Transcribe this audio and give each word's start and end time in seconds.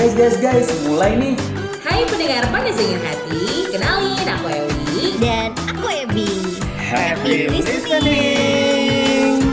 Guys, 0.00 0.16
guys, 0.16 0.36
guys, 0.40 0.64
mulai 0.88 1.12
nih. 1.12 1.36
Hai 1.84 2.08
pendengar 2.08 2.48
panas 2.48 2.72
dingin 2.72 3.04
hati, 3.04 3.68
kenalin 3.68 4.24
aku 4.32 4.48
Ewi. 4.48 5.20
Dan 5.20 5.52
aku 5.68 5.92
Ebi. 5.92 6.56
Happy 6.80 7.52
listening. 7.52 9.44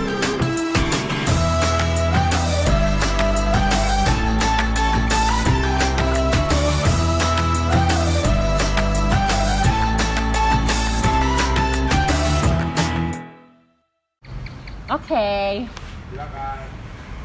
Oke. 14.88 15.68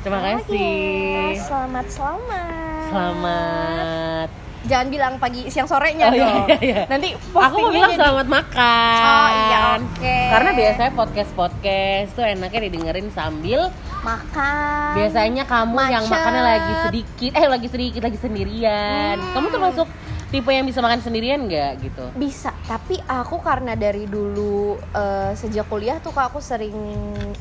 Terima 0.03 0.21
kasih. 0.27 1.39
Selamat 1.39 1.87
selamat. 1.87 2.62
Selamat. 2.93 4.29
Jangan 4.63 4.87
bilang 4.93 5.15
pagi 5.17 5.49
siang 5.49 5.65
sorenya 5.65 6.07
Oh, 6.07 6.15
iya, 6.15 6.23
dong. 6.23 6.45
iya, 6.47 6.59
iya. 6.61 6.81
Nanti 6.87 7.09
Aku 7.19 7.57
mau 7.59 7.73
bilang 7.73 7.91
jadi- 7.91 7.99
selamat 7.99 8.27
makan. 8.29 9.01
Oh 9.03 9.29
iya 9.33 9.59
oke. 9.75 10.17
Karena 10.29 10.51
biasanya 10.53 10.93
podcast 10.93 11.31
podcast 11.33 12.09
tuh 12.13 12.23
enaknya 12.23 12.61
didengerin 12.63 13.09
sambil 13.11 13.73
makan. 14.03 14.93
biasanya 14.93 15.45
kamu 15.47 15.75
yang 15.89 16.05
Macet. 16.05 16.13
makannya 16.13 16.43
lagi 16.45 16.73
sedikit, 16.85 17.31
eh 17.33 17.47
lagi 17.49 17.67
sedikit 17.67 18.03
lagi 18.03 18.19
sendirian. 18.19 19.17
Hmm. 19.17 19.33
Kamu 19.33 19.47
termasuk 19.49 19.87
tipe 20.29 20.49
yang 20.49 20.65
bisa 20.65 20.79
makan 20.79 21.01
sendirian 21.01 21.41
nggak 21.43 21.73
gitu? 21.81 22.05
bisa, 22.15 22.53
tapi 22.65 22.97
aku 23.03 23.41
karena 23.41 23.73
dari 23.73 24.05
dulu 24.05 24.75
eh, 24.93 25.33
sejak 25.33 25.65
kuliah 25.67 25.97
tuh 25.99 26.13
aku 26.13 26.39
sering 26.39 26.77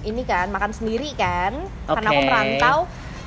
ini 0.02 0.23
kan 0.23 0.47
makan 0.47 0.72
sendiri 0.72 1.11
kan. 1.13 1.53
Karena 1.85 2.07
aku 2.09 2.22
merantau. 2.23 2.79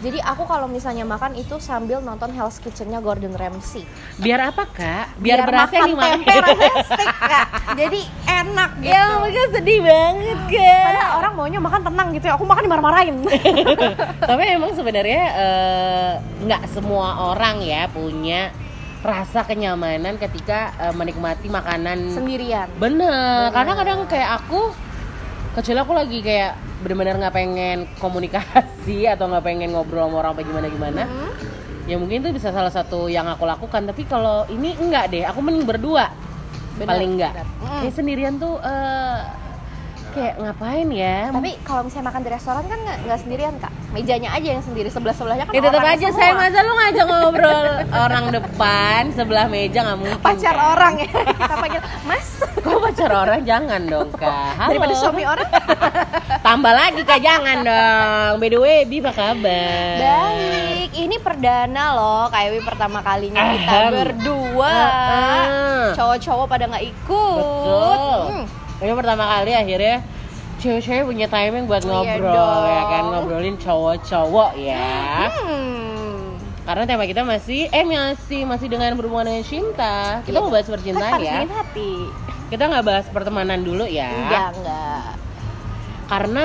Jadi 0.05 0.21
aku 0.21 0.45
kalau 0.45 0.69
misalnya 0.69 1.09
makan 1.09 1.33
itu 1.33 1.57
sambil 1.57 1.97
nonton 1.99 2.29
Hell's 2.29 2.61
Kitchen-nya 2.61 3.01
Gordon 3.01 3.33
Ramsay. 3.33 3.89
Biar 4.21 4.53
apa 4.53 4.69
kak? 4.69 5.17
Biar, 5.17 5.49
berasnya 5.49 5.81
makan 5.81 5.89
dimakan. 5.89 6.19
tempe 6.21 6.35
rasanya 6.45 6.77
steak 6.85 7.09
Kak. 7.17 7.47
Jadi 7.73 8.01
enak 8.29 8.71
gitu. 8.85 8.93
Ya 8.93 9.03
mereka 9.17 9.43
sedih 9.57 9.81
banget 9.81 10.41
kak. 10.45 10.85
Padahal 10.85 11.11
orang 11.17 11.33
maunya 11.33 11.57
makan 11.59 11.81
tenang 11.81 12.09
gitu 12.13 12.25
ya. 12.29 12.33
Aku 12.37 12.45
makan 12.45 12.63
dimarah-marahin. 12.63 13.17
Tapi 14.29 14.43
emang 14.45 14.77
sebenarnya 14.77 15.23
eh, 15.33 16.13
nggak 16.45 16.63
semua 16.69 17.33
orang 17.33 17.65
ya 17.65 17.89
punya 17.89 18.53
rasa 19.01 19.41
kenyamanan 19.43 20.21
ketika 20.21 20.69
eh, 20.85 20.93
menikmati 20.93 21.49
makanan 21.49 22.13
Sendirian. 22.13 22.69
bener. 22.77 23.09
Bener. 23.09 23.57
Karena 23.57 23.73
kadang 23.73 23.99
kayak 24.05 24.31
aku 24.45 24.69
kecil 25.55 25.77
aku 25.79 25.95
lagi 25.95 26.19
kayak 26.21 26.59
bener-bener 26.83 27.17
nggak 27.17 27.35
pengen 27.35 27.79
komunikasi 27.97 29.07
atau 29.15 29.31
nggak 29.31 29.45
pengen 29.45 29.73
ngobrol 29.73 30.11
sama 30.11 30.17
orang 30.21 30.33
apa 30.37 30.43
gimana 30.43 30.67
gimana. 30.69 31.03
Hmm? 31.07 31.33
Ya 31.85 32.01
mungkin 32.01 32.25
itu 32.25 32.33
bisa 32.33 32.49
salah 32.49 32.73
satu 32.73 33.13
yang 33.13 33.29
aku 33.29 33.45
lakukan. 33.45 33.85
Tapi 33.85 34.09
kalau 34.09 34.49
ini 34.49 34.73
enggak 34.81 35.13
deh. 35.13 35.25
Aku 35.29 35.45
mending 35.45 35.69
berdua 35.69 36.09
Bener, 36.81 36.89
paling 36.89 37.11
enggak. 37.21 37.33
bener. 37.37 37.49
Mm. 37.61 37.81
Kayak 37.85 37.95
sendirian 37.95 38.35
tuh 38.41 38.55
eh, 38.65 39.19
kayak 40.15 40.35
ngapain 40.37 40.89
ya? 40.89 41.19
Tapi 41.29 41.51
kalau 41.61 41.83
misalnya 41.83 42.07
makan 42.07 42.21
di 42.21 42.31
restoran 42.31 42.65
kan 42.65 42.79
nggak 42.79 43.19
sendirian 43.19 43.55
kak, 43.57 43.73
mejanya 43.91 44.31
aja 44.31 44.49
yang 44.53 44.63
sendiri, 44.63 44.89
sebelah 44.89 45.13
sebelahnya 45.13 45.45
kan 45.45 45.53
Ya 45.53 45.61
tetap 45.61 45.83
aja 45.83 46.07
semua. 46.07 46.17
saya 46.17 46.33
masa 46.33 46.59
lu 46.61 46.73
ngajak 46.73 47.05
ngobrol 47.05 47.67
orang 47.93 48.25
depan 48.31 49.01
sebelah 49.11 49.47
meja 49.47 49.79
nggak 49.83 49.99
mungkin 49.99 50.19
pacar 50.21 50.53
kan? 50.53 50.67
orang 50.73 50.95
ya 50.97 51.09
kita 51.11 51.55
panggil 51.57 51.81
mas 52.05 52.29
Kok 52.57 52.81
pacar 52.81 53.11
orang 53.13 53.41
jangan 53.43 53.81
dong 53.85 54.09
kak 54.11 54.57
Halo. 54.57 54.71
daripada 54.71 54.95
suami 54.95 55.23
orang. 55.23 55.49
Tambah 56.41 56.73
lagi 56.73 57.03
kak 57.03 57.21
jangan 57.21 57.57
dong 57.61 58.33
By 58.39 58.49
the 58.49 58.59
way 58.59 58.79
Bi 58.85 58.99
apa 58.99 59.13
kabar? 59.13 59.97
Baik, 59.99 60.91
ini 60.95 61.17
perdana 61.19 61.93
loh, 61.93 62.25
kak 62.27 62.41
Ewi 62.47 62.61
pertama 62.63 62.99
kalinya 63.01 63.53
kita 63.53 63.69
Ahem. 63.83 63.93
berdua. 63.95 64.73
Heeh. 64.73 65.85
Cowok-cowok 65.93 66.47
pada 66.47 66.65
nggak 66.67 66.85
ikut. 66.87 67.37
Betul 67.37 68.23
Hmm. 68.25 68.45
Ini 68.85 68.93
pertama 68.93 69.25
kali 69.27 69.53
akhirnya 69.53 69.97
Cewek-cewek 70.55 71.05
punya 71.05 71.27
timing 71.27 71.65
buat 71.65 71.81
Iya 71.81 71.91
ngobrol 71.91 72.31
dong. 72.31 72.63
ya 72.65 72.83
kan 72.87 73.03
Ngobrolin 73.07 73.57
cowok-cowok 73.57 74.51
ya 74.55 74.89
Hmm. 75.27 76.37
Karena 76.63 76.85
tema 76.85 77.05
kita 77.05 77.21
masih 77.23 77.69
Eh 77.69 77.83
masih 77.83 78.45
masih 78.45 78.69
dengan 78.69 78.93
berhubungan 78.95 79.27
dengan 79.27 79.43
cinta 79.43 80.21
Kita 80.21 80.33
Iya. 80.33 80.41
mau 80.41 80.51
bahas 80.51 80.65
percintaan 80.67 81.21
ya 81.21 81.45
hati. 81.45 81.93
Kita 82.47 82.63
nggak 82.67 82.85
bahas 82.85 83.07
pertemanan 83.07 83.61
dulu 83.61 83.85
ya 83.85 84.09
Enggak, 84.11 84.49
enggak. 84.55 85.07
karena 86.05 86.45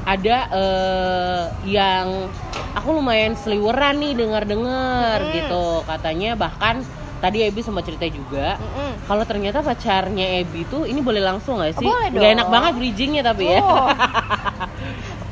ada 0.00 0.36
eh, 0.48 1.42
yang 1.66 2.30
aku 2.72 2.88
lumayan 2.92 3.34
seliweran 3.34 3.98
nih 3.98 4.14
dengar-dengar 4.16 5.18
Hmm. 5.20 5.30
gitu 5.30 5.64
katanya 5.84 6.30
bahkan 6.34 6.80
tadi 7.20 7.38
Ebi 7.42 7.60
sempat 7.60 7.84
cerita 7.84 8.04
juga 8.06 8.56
Mm-mm. 8.56 9.04
kalau 9.04 9.22
ternyata 9.22 9.60
pacarnya 9.60 10.40
Ebi 10.40 10.64
tuh 10.64 10.84
ini 10.84 10.98
boleh 10.98 11.20
langsung 11.20 11.56
nggak 11.56 11.72
sih? 11.74 11.84
Boleh 11.84 12.08
Nggak 12.08 12.20
dong. 12.22 12.34
enak 12.34 12.48
banget 12.48 12.72
bridgingnya 12.74 13.22
tapi 13.22 13.44
ya. 13.46 13.60
Oh. 13.60 13.88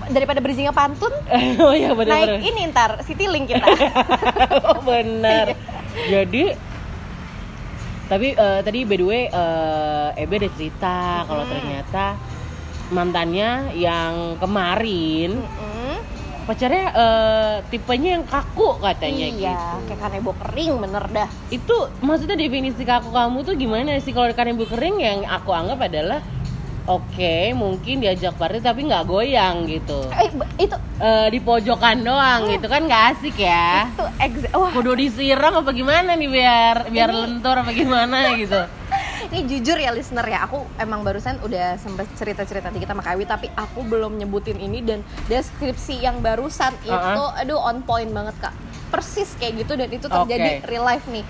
Daripada 0.09 0.39
bridgingnya 0.39 0.73
pantun, 0.73 1.13
oh 1.61 1.73
iya 1.73 1.93
naik 1.93 1.99
benar-benar. 1.99 2.41
ini 2.41 2.61
ntar 2.67 2.91
Citylink 3.03 3.45
kita. 3.47 3.65
oh 4.69 4.81
benar. 4.81 5.53
Jadi 6.07 6.45
tapi 8.05 8.33
eh, 8.33 8.61
tadi 8.63 8.79
by 8.83 8.97
the 8.97 9.05
way 9.05 9.23
eh, 9.27 10.09
Ebi 10.19 10.35
ada 10.39 10.49
cerita 10.51 10.97
kalau 11.25 11.45
Hmm. 11.45 11.53
ternyata 11.53 12.05
mantannya 12.89 13.51
yang 13.75 14.37
kemarin 14.37 15.37
Mm-mm. 15.37 15.68
Pacarnya 16.49 16.85
eh, 16.91 17.55
tipenya 17.69 18.17
yang 18.17 18.25
kaku 18.25 18.81
katanya 18.81 19.27
iya, 19.29 19.53
gitu. 19.53 19.77
kayak 19.87 20.01
kanebo 20.01 20.31
kering 20.35 20.81
bener 20.81 21.05
dah. 21.07 21.29
Itu 21.49 21.77
maksudnya 22.01 22.35
definisi 22.35 22.83
kaku 22.83 23.13
kamu 23.13 23.45
tuh 23.45 23.55
gimana 23.55 24.01
sih 24.01 24.11
kalau 24.11 24.33
kanebo 24.33 24.65
kering 24.65 24.97
yang 24.97 25.19
aku 25.23 25.53
anggap 25.53 25.85
adalah 25.85 26.25
oke 26.89 27.35
mungkin 27.53 28.01
diajak 28.01 28.33
party 28.35 28.59
tapi 28.59 28.89
nggak 28.89 29.05
goyang 29.05 29.69
gitu. 29.69 30.09
Eh, 30.11 30.33
itu 30.59 30.77
Eh, 30.99 31.31
di 31.31 31.39
pojokan 31.39 32.03
doang 32.03 32.51
gitu 32.51 32.67
kan 32.67 32.83
nggak 32.83 33.05
asik 33.13 33.39
ya. 33.39 33.87
itu 33.87 34.03
exa- 34.19 34.51
wah 34.51 34.73
Kudu 34.73 34.99
disiram 34.99 35.55
apa 35.55 35.71
gimana 35.71 36.19
nih 36.19 36.27
biar 36.27 36.77
biar 36.91 37.15
lentur 37.15 37.55
apa 37.55 37.71
gimana 37.71 38.35
gitu. 38.35 38.59
Ini 39.29 39.45
jujur 39.45 39.77
ya 39.77 39.93
listener 39.93 40.25
ya 40.25 40.49
aku 40.49 40.65
emang 40.81 41.05
barusan 41.05 41.37
udah 41.45 41.77
sempet 41.77 42.09
cerita 42.17 42.49
cerita 42.49 42.73
dikit 42.73 42.89
sama 42.89 43.05
Kawi 43.05 43.29
tapi 43.29 43.53
aku 43.53 43.85
belum 43.85 44.17
nyebutin 44.17 44.57
ini 44.57 44.81
dan 44.81 45.05
deskripsi 45.29 46.01
yang 46.01 46.25
barusan 46.25 46.73
itu 46.81 46.93
Uh-uh. 46.97 47.37
aduh 47.37 47.61
on 47.61 47.85
point 47.85 48.09
banget 48.09 48.33
kak 48.41 48.55
persis 48.89 49.37
kayak 49.37 49.65
gitu 49.65 49.77
dan 49.77 49.89
itu 49.93 50.09
terjadi 50.09 50.65
Oke. 50.65 50.69
real 50.73 50.85
life 50.89 51.05
nih 51.13 51.25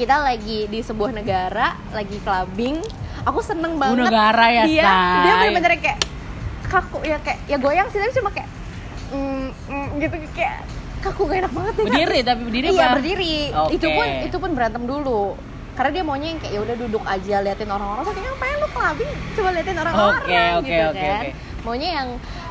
kita 0.00 0.24
lagi 0.24 0.64
di 0.72 0.80
sebuah 0.80 1.12
negara 1.12 1.76
lagi 1.92 2.16
clubbing 2.24 2.80
aku 3.28 3.40
seneng 3.44 3.76
banget 3.76 4.08
negara 4.08 4.46
ya, 4.48 4.64
dia 4.64 4.82
Say. 4.88 5.20
dia 5.20 5.32
bener-bener 5.44 5.72
kayak 5.76 5.98
kaku 6.72 6.98
ya 7.04 7.20
kayak 7.20 7.38
ya 7.44 7.56
goyang 7.60 7.88
sih 7.92 8.00
tapi 8.00 8.12
cuma 8.16 8.30
kayak 8.32 8.48
mm, 9.12 9.46
mm, 9.68 9.86
gitu 10.00 10.16
kayak 10.32 10.64
kaku 11.02 11.26
gak 11.28 11.38
enak 11.44 11.52
banget 11.52 11.74
ya. 11.74 11.84
Berdiri 11.84 12.18
tapi 12.24 12.40
berdiri 12.48 12.66
iya 12.72 12.86
apa? 12.88 12.94
berdiri 12.96 13.36
Oke. 13.52 13.70
itu 13.76 13.86
pun 13.92 14.06
itu 14.24 14.36
pun 14.40 14.50
berantem 14.56 14.82
dulu 14.88 15.36
karena 15.72 15.90
dia 15.90 16.02
maunya 16.02 16.28
yang 16.30 16.38
kayak 16.38 16.52
ya 16.52 16.60
udah 16.60 16.76
duduk 16.76 17.02
aja 17.02 17.36
liatin 17.40 17.66
orang-orang. 17.66 18.04
Saya 18.06 18.22
ngapain 18.22 18.56
lu 18.56 18.68
clubbing 18.68 19.12
coba 19.32 19.48
liatin 19.50 19.76
orang-orang 19.76 20.20
Oke, 20.20 20.40
oke, 20.52 20.66
gitu 20.66 20.84
oke, 20.86 21.00
kan. 21.00 21.22
oke. 21.22 21.30
maunya 21.62 21.88
yang 21.94 22.08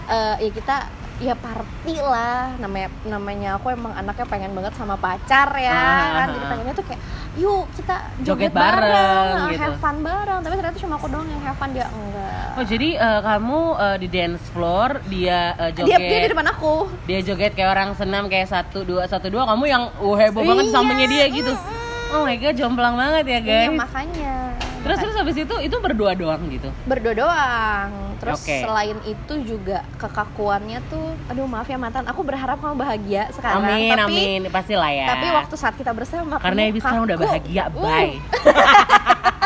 eh, 0.08 0.36
ya 0.40 0.52
kita 0.52 0.76
ya 1.22 1.36
party 1.36 1.96
lah. 1.98 2.58
Namanya 2.58 2.90
namanya 3.04 3.50
aku 3.56 3.70
emang 3.70 3.94
anaknya 3.94 4.26
pengen 4.26 4.52
banget 4.52 4.74
sama 4.74 4.96
pacar 4.96 5.54
ya 5.54 5.70
Ah, 5.70 5.78
kan. 5.78 6.08
ah, 6.18 6.26
jadi 6.32 6.42
ah. 6.42 6.50
pengennya 6.50 6.74
tuh 6.74 6.86
kayak 6.86 7.02
yuk 7.32 7.64
kita 7.72 7.96
Joget 8.20 8.52
joget, 8.52 8.52
bareng, 8.52 8.92
bareng, 9.32 9.50
gitu. 9.54 9.62
have 9.62 9.78
fun 9.78 9.96
bareng. 10.02 10.40
Tapi 10.42 10.54
ternyata 10.58 10.78
cuma 10.82 10.94
aku 10.98 11.08
doang 11.08 11.28
yang 11.28 11.42
have 11.42 11.56
fun 11.56 11.70
dia 11.72 11.86
enggak. 11.88 12.50
Oh 12.52 12.66
jadi 12.66 12.90
eh, 12.98 13.20
kamu 13.22 13.60
eh, 13.78 13.98
di 14.02 14.08
dance 14.10 14.44
floor 14.50 14.90
dia 15.06 15.40
eh, 15.56 15.72
joget 15.72 15.94
dia 15.96 16.10
dia 16.10 16.20
di 16.26 16.30
depan 16.34 16.48
aku. 16.50 16.76
Dia 17.06 17.20
joget 17.22 17.54
kayak 17.54 17.70
orang 17.70 17.90
senam 17.94 18.26
kayak 18.26 18.50
satu 18.50 18.82
dua 18.82 19.06
satu 19.06 19.30
dua. 19.30 19.46
Kamu 19.46 19.64
yang 19.64 19.94
uh, 19.96 20.16
heboh 20.18 20.42
banget 20.42 20.66
Iya, 20.68 20.74
sampingnya 20.74 21.08
dia 21.08 21.26
gitu. 21.30 21.54
mm-mm. 21.54 21.80
Oh 22.12 22.22
my 22.28 22.36
god 22.38 22.56
jomplang 22.56 22.96
banget 23.00 23.26
ya 23.28 23.40
guys. 23.40 23.68
Iya, 23.68 23.72
makanya. 23.72 24.36
Terus 24.82 24.98
terus 24.98 25.16
habis 25.16 25.38
itu 25.38 25.56
itu 25.62 25.76
berdua 25.78 26.12
doang 26.18 26.42
gitu? 26.50 26.70
Berdua 26.90 27.14
doang. 27.14 27.90
Terus 28.18 28.42
Oke. 28.42 28.66
selain 28.66 28.98
itu 29.06 29.34
juga 29.46 29.86
kekakuannya 29.98 30.82
tuh 30.90 31.14
aduh 31.30 31.46
maaf 31.46 31.70
ya 31.70 31.78
mantan. 31.78 32.06
Aku 32.10 32.26
berharap 32.26 32.58
kamu 32.58 32.76
bahagia 32.82 33.30
sekarang 33.34 33.62
amin 33.62 33.94
tapi 33.94 34.02
amin. 34.06 34.42
Pasti 34.50 34.74
lah 34.74 34.92
ya. 34.94 35.08
tapi 35.14 35.28
waktu 35.30 35.56
saat 35.58 35.76
kita 35.78 35.94
bersama 35.94 36.38
karena 36.42 36.70
kamu 36.70 36.82
sekarang 36.82 37.04
udah 37.06 37.18
bahagia 37.18 37.64
Uh, 37.72 37.78
bye 37.78 38.14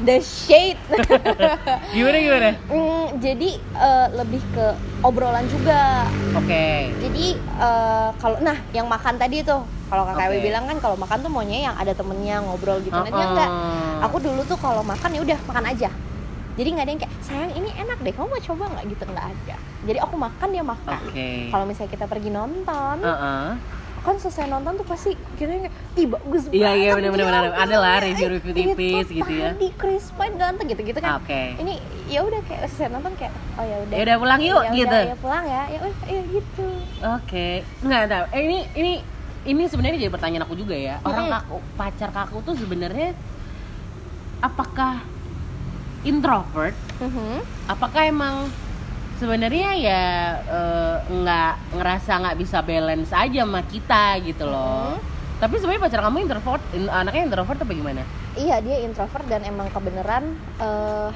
the 0.08 0.18
shade. 0.22 0.80
Gimana 1.94 2.16
gimana? 2.18 2.50
Mm, 2.70 3.06
jadi 3.22 3.50
eh, 3.58 4.06
lebih 4.18 4.42
ke 4.54 4.66
obrolan 5.02 5.46
juga. 5.46 6.08
Oke. 6.34 6.90
Jadi 6.98 7.26
eh, 7.38 8.08
kalau 8.18 8.38
nah 8.42 8.58
yang 8.74 8.86
makan 8.90 9.14
tadi 9.16 9.44
tuh. 9.46 9.62
Kalau 9.92 10.08
kakak 10.10 10.26
Ewi 10.32 10.38
Oke. 10.42 10.46
bilang 10.50 10.64
kan 10.66 10.76
kalau 10.82 10.96
makan 10.98 11.18
tuh 11.22 11.30
maunya 11.30 11.70
yang 11.70 11.76
ada 11.78 11.92
temennya 11.94 12.42
ngobrol 12.42 12.82
gitu. 12.82 12.96
Nah 12.96 13.06
dia 13.06 13.14
Uh-uh. 13.14 13.30
enggak. 13.30 13.50
Aku 14.10 14.16
dulu 14.18 14.42
tuh 14.42 14.58
kalau 14.58 14.82
makan 14.82 15.10
ya 15.14 15.20
udah 15.22 15.38
makan 15.46 15.64
aja. 15.70 15.90
Jadi 16.54 16.68
nggak 16.70 16.84
ada 16.86 16.92
yang 16.94 17.02
kayak 17.02 17.14
sayang 17.18 17.52
ini 17.58 17.70
enak 17.74 17.98
deh 17.98 18.14
kamu 18.14 18.30
mau 18.30 18.38
coba 18.38 18.64
nggak 18.78 18.84
gitu 18.94 19.02
nggak 19.10 19.26
ada. 19.26 19.56
Jadi 19.84 19.98
aku 19.98 20.14
makan 20.14 20.48
dia 20.54 20.64
makan. 20.64 20.98
Oke. 21.10 21.28
Kalau 21.50 21.64
misalnya 21.66 21.90
kita 21.94 22.06
pergi 22.06 22.30
nonton 22.30 22.96
Uh-uh. 23.02 23.48
Kan 24.04 24.14
selesai 24.14 24.44
nonton 24.46 24.76
tuh 24.76 24.84
pasti 24.84 25.10
kira 25.34 25.64
ih 25.96 26.06
bagus 26.06 26.44
Iya, 26.46 26.70
iya, 26.70 26.92
banget, 26.92 27.08
bener-bener, 27.08 27.24
ya 27.24 27.32
bener. 27.40 27.52
Ada 27.56 27.76
lah 27.78 27.92
ampun, 27.94 28.04
review-review 28.06 28.52
eh, 28.52 28.56
tipis 28.68 29.06
itu 29.06 29.16
gitu 29.16 29.32
ya. 29.32 29.48
tadi 29.50 29.68
Chris 29.74 30.04
Pine 30.12 30.34
ganteng 30.36 30.66
gitu-gitu 30.68 30.98
kan 30.98 31.10
Oke. 31.16 31.42
ini 31.56 31.74
ya 32.04 32.20
udah 32.20 32.40
kayak 32.44 32.68
selesai 32.68 32.92
nonton 32.92 33.16
kayak 33.16 33.32
oh 33.54 33.64
ya 33.64 33.76
udah 33.80 33.94
Ya 33.96 34.02
udah, 34.04 34.16
pulang 34.20 34.40
yuk, 34.40 34.52
Ya 34.52 34.60
udah, 34.60 34.76
gitu. 34.76 34.98
ya 35.00 35.16
pulang 35.18 35.44
ya 35.46 35.62
ya 35.66 35.78
udah 35.80 35.94
ya 36.06 36.22
gitu 36.30 36.66
Oke, 37.16 37.48
nggak 37.80 38.02
tahu. 38.06 38.24
Eh, 38.30 38.40
ini 38.42 38.58
ini 38.74 38.92
ini 39.44 39.62
sebenarnya 39.66 39.96
jadi 39.98 40.12
pertanyaan 40.12 40.44
aku 40.44 40.54
juga 40.54 40.72
ya. 40.72 41.00
Orang 41.00 41.24
Mm-mm. 41.26 41.36
kaku, 41.38 41.56
pacar 41.74 42.10
kaku 42.10 42.36
tuh 42.40 42.54
sebenarnya 42.54 43.16
apakah 44.38 45.00
introvert? 46.02 46.76
Mhm. 46.98 47.40
Apakah 47.66 48.02
emang 48.04 48.34
sebenarnya 49.14 49.70
ya 49.74 50.04
eh, 50.40 50.96
nggak 51.06 51.52
ngerasa 51.72 52.12
nggak 52.20 52.38
bisa 52.38 52.58
balance 52.60 53.10
aja 53.10 53.40
sama 53.40 53.62
kita 53.62 54.04
gitu 54.20 54.44
loh? 54.44 54.94
Mhm. 54.94 55.12
Tapi 55.34 55.54
sebenarnya 55.58 55.82
pacar 55.82 56.00
kamu 56.00 56.18
introvert, 56.20 56.62
in- 56.72 56.88
anaknya 56.88 57.22
introvert 57.26 57.58
apa 57.58 57.72
gimana? 57.72 58.02
Iya 58.34 58.56
dia 58.58 58.76
introvert 58.80 59.26
dan 59.26 59.42
emang 59.42 59.68
kebenaran 59.68 60.24
eh, 60.56 61.10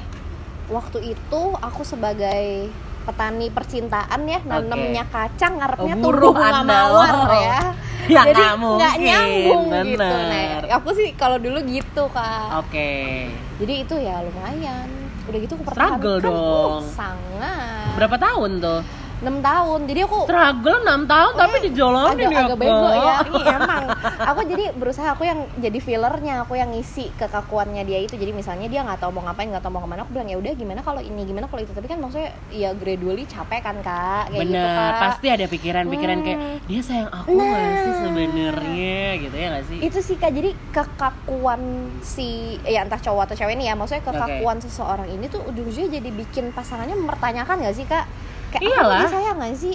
waktu 0.69 1.17
itu 1.17 1.43
aku 1.55 1.81
sebagai 1.83 2.69
petani 3.03 3.49
percintaan 3.49 4.21
ya 4.23 4.37
nanemnya 4.45 5.09
kacang 5.09 5.57
ngarepnya 5.57 5.97
Oh, 5.97 6.13
tumbuh 6.13 6.37
Anda. 6.37 6.61
mawar 6.63 7.17
ya. 7.35 7.61
Ya, 8.09 8.25
Jadi 8.25 8.41
nggak 8.41 8.57
nggak 8.57 8.95
nyambung 9.05 9.63
gitu. 9.85 10.01
bener. 10.01 10.65
Nah, 10.65 10.81
aku 10.81 10.97
sih 10.97 11.13
kalau 11.13 11.37
dulu 11.37 11.61
gitu 11.61 12.09
kak. 12.09 12.65
Oke. 12.65 13.29
Jadi 13.61 13.75
itu 13.85 13.95
ya 14.01 14.25
lumayan. 14.25 14.89
Udah 15.29 15.39
gitu 15.45 15.55
aku 15.61 15.65
pertahankan, 15.69 16.21
dong. 16.25 16.85
sangat. 16.89 17.93
Berapa 18.01 18.17
tahun 18.17 18.51
tuh? 18.65 18.81
6 19.19 19.43
tahun. 19.43 19.81
Jadi 19.85 20.01
aku 20.07 20.17
Struggle 20.25 20.79
6 20.81 21.11
tahun 21.11 21.33
tapi 21.35 21.57
dijolomin 21.67 22.15
agak, 22.15 22.31
ya 22.31 22.39
agak 22.47 22.59
bego 22.59 22.89
ya. 22.89 23.15
Iya 23.29 23.47
emang. 23.59 23.85
Aku 24.31 24.41
jadi 24.47 24.65
berusaha 24.73 25.09
aku 25.11 25.23
yang 25.23 25.39
jadi 25.59 25.79
fillernya 25.79 26.35
aku 26.43 26.55
yang 26.55 26.71
ngisi 26.71 27.11
kekakuannya 27.15 27.83
dia 27.83 27.99
itu. 27.99 28.15
Jadi 28.15 28.31
misalnya 28.31 28.67
dia 28.67 28.87
nggak 28.87 29.03
tahu 29.03 29.11
mau 29.11 29.27
ngapain 29.27 29.51
nggak 29.51 29.63
tahu 29.63 29.73
mau 29.75 29.83
ke 29.83 29.89
mana 29.89 30.01
aku 30.03 30.15
bilang 30.15 30.29
ya 30.29 30.39
udah 30.39 30.53
gimana 30.55 30.81
kalau 30.81 31.01
ini 31.01 31.23
gimana 31.23 31.47
kalau 31.47 31.61
itu? 31.61 31.73
Tapi 31.73 31.87
kan 31.87 31.99
maksudnya 31.99 32.31
ya 32.49 32.71
gradually 32.73 33.27
capek 33.27 33.61
kan 33.61 33.77
kak? 33.81 34.31
Kayak 34.31 34.39
Bener, 34.39 34.55
gitu 34.55 34.69
kak. 34.71 34.93
pasti 35.01 35.27
ada 35.29 35.45
pikiran-pikiran 35.47 36.19
kayak 36.21 36.39
Hmm. 36.39 36.59
dia 36.65 36.81
sayang 36.81 37.11
aku 37.11 37.35
Nah. 37.35 37.75
sih 37.81 37.95
sebenarnya? 38.01 38.99
Gitu 39.19 39.35
ya 39.35 39.47
nggak 39.51 39.65
sih? 39.67 39.79
itu 39.83 39.99
sih 39.99 40.17
kak. 40.17 40.31
Jadi 40.31 40.51
kekakuan 40.71 41.61
si 42.01 42.29
ya 42.63 42.83
entah 42.83 42.99
cowok 42.99 43.23
atau 43.27 43.37
cewek 43.37 43.55
ini 43.55 43.67
ya 43.67 43.75
maksudnya 43.75 44.05
kekakuan 44.05 44.59
seseorang 44.59 45.09
ini 45.09 45.27
tuh 45.27 45.43
ujung-ujungnya 45.43 45.99
jadi 45.99 46.11
bikin 46.13 46.45
pasangannya 46.51 46.95
mempertanyakan 46.95 47.57
nggak 47.59 47.75
sih 47.75 47.85
kak 47.85 48.07
kayak 48.51 48.63
aku 48.63 48.71
Iyalah. 48.71 49.01
dia 49.01 49.11
sayang 49.11 49.37
nggak 49.37 49.55
sih 49.55 49.75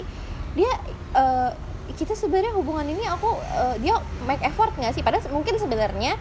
dia 0.54 0.72
eh, 1.14 1.50
kita 1.94 2.14
sebenarnya 2.14 2.54
hubungan 2.54 2.86
ini 2.86 3.04
aku 3.06 3.30
eh, 3.36 3.75
dia 3.80 3.96
make 4.24 4.42
effort 4.42 4.74
nggak 4.74 4.92
sih 4.92 5.02
padahal 5.02 5.24
mungkin 5.30 5.56
sebenarnya 5.56 6.14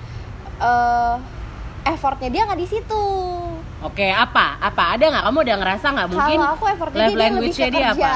eh 0.58 1.16
effortnya 1.84 2.28
dia 2.28 2.42
nggak 2.44 2.58
di 2.58 2.68
situ 2.68 3.04
Oke, 3.82 4.06
apa? 4.06 4.62
Apa? 4.62 4.94
Ada 4.94 5.10
nggak? 5.10 5.24
Kamu 5.26 5.38
udah 5.42 5.56
ngerasa 5.58 5.86
nggak 5.90 6.08
mungkin? 6.08 6.38
kalau 6.38 6.54
aku 6.54 6.64
effortnya 6.68 7.02
dia, 7.02 7.18
dia 7.18 7.30
lebih 7.34 7.50
ke 7.50 7.58
dia 7.58 7.66
kerja 7.66 7.90
apa? 7.90 8.14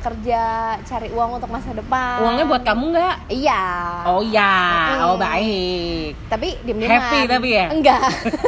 kerja 0.00 0.42
cari 0.80 1.08
uang 1.10 1.30
untuk 1.36 1.50
masa 1.50 1.70
depan 1.74 2.16
Uangnya 2.22 2.44
buat 2.46 2.62
kamu 2.62 2.84
nggak? 2.88 3.16
iya 3.28 3.62
Oh 4.06 4.22
ya, 4.22 4.54
Mm-mm. 4.94 5.04
oh 5.04 5.16
baik. 5.18 6.14
tapi 6.30 6.56
diem 6.62 6.78
Happy 6.80 7.20
tapi 7.26 7.48
ya? 7.50 7.66
enggak 7.68 8.00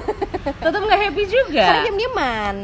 Tetap 0.63 0.81
nggak 0.81 1.01
happy 1.03 1.23
juga. 1.27 1.65
karena 1.67 1.83
diem 1.83 1.99
dieman 1.99 2.57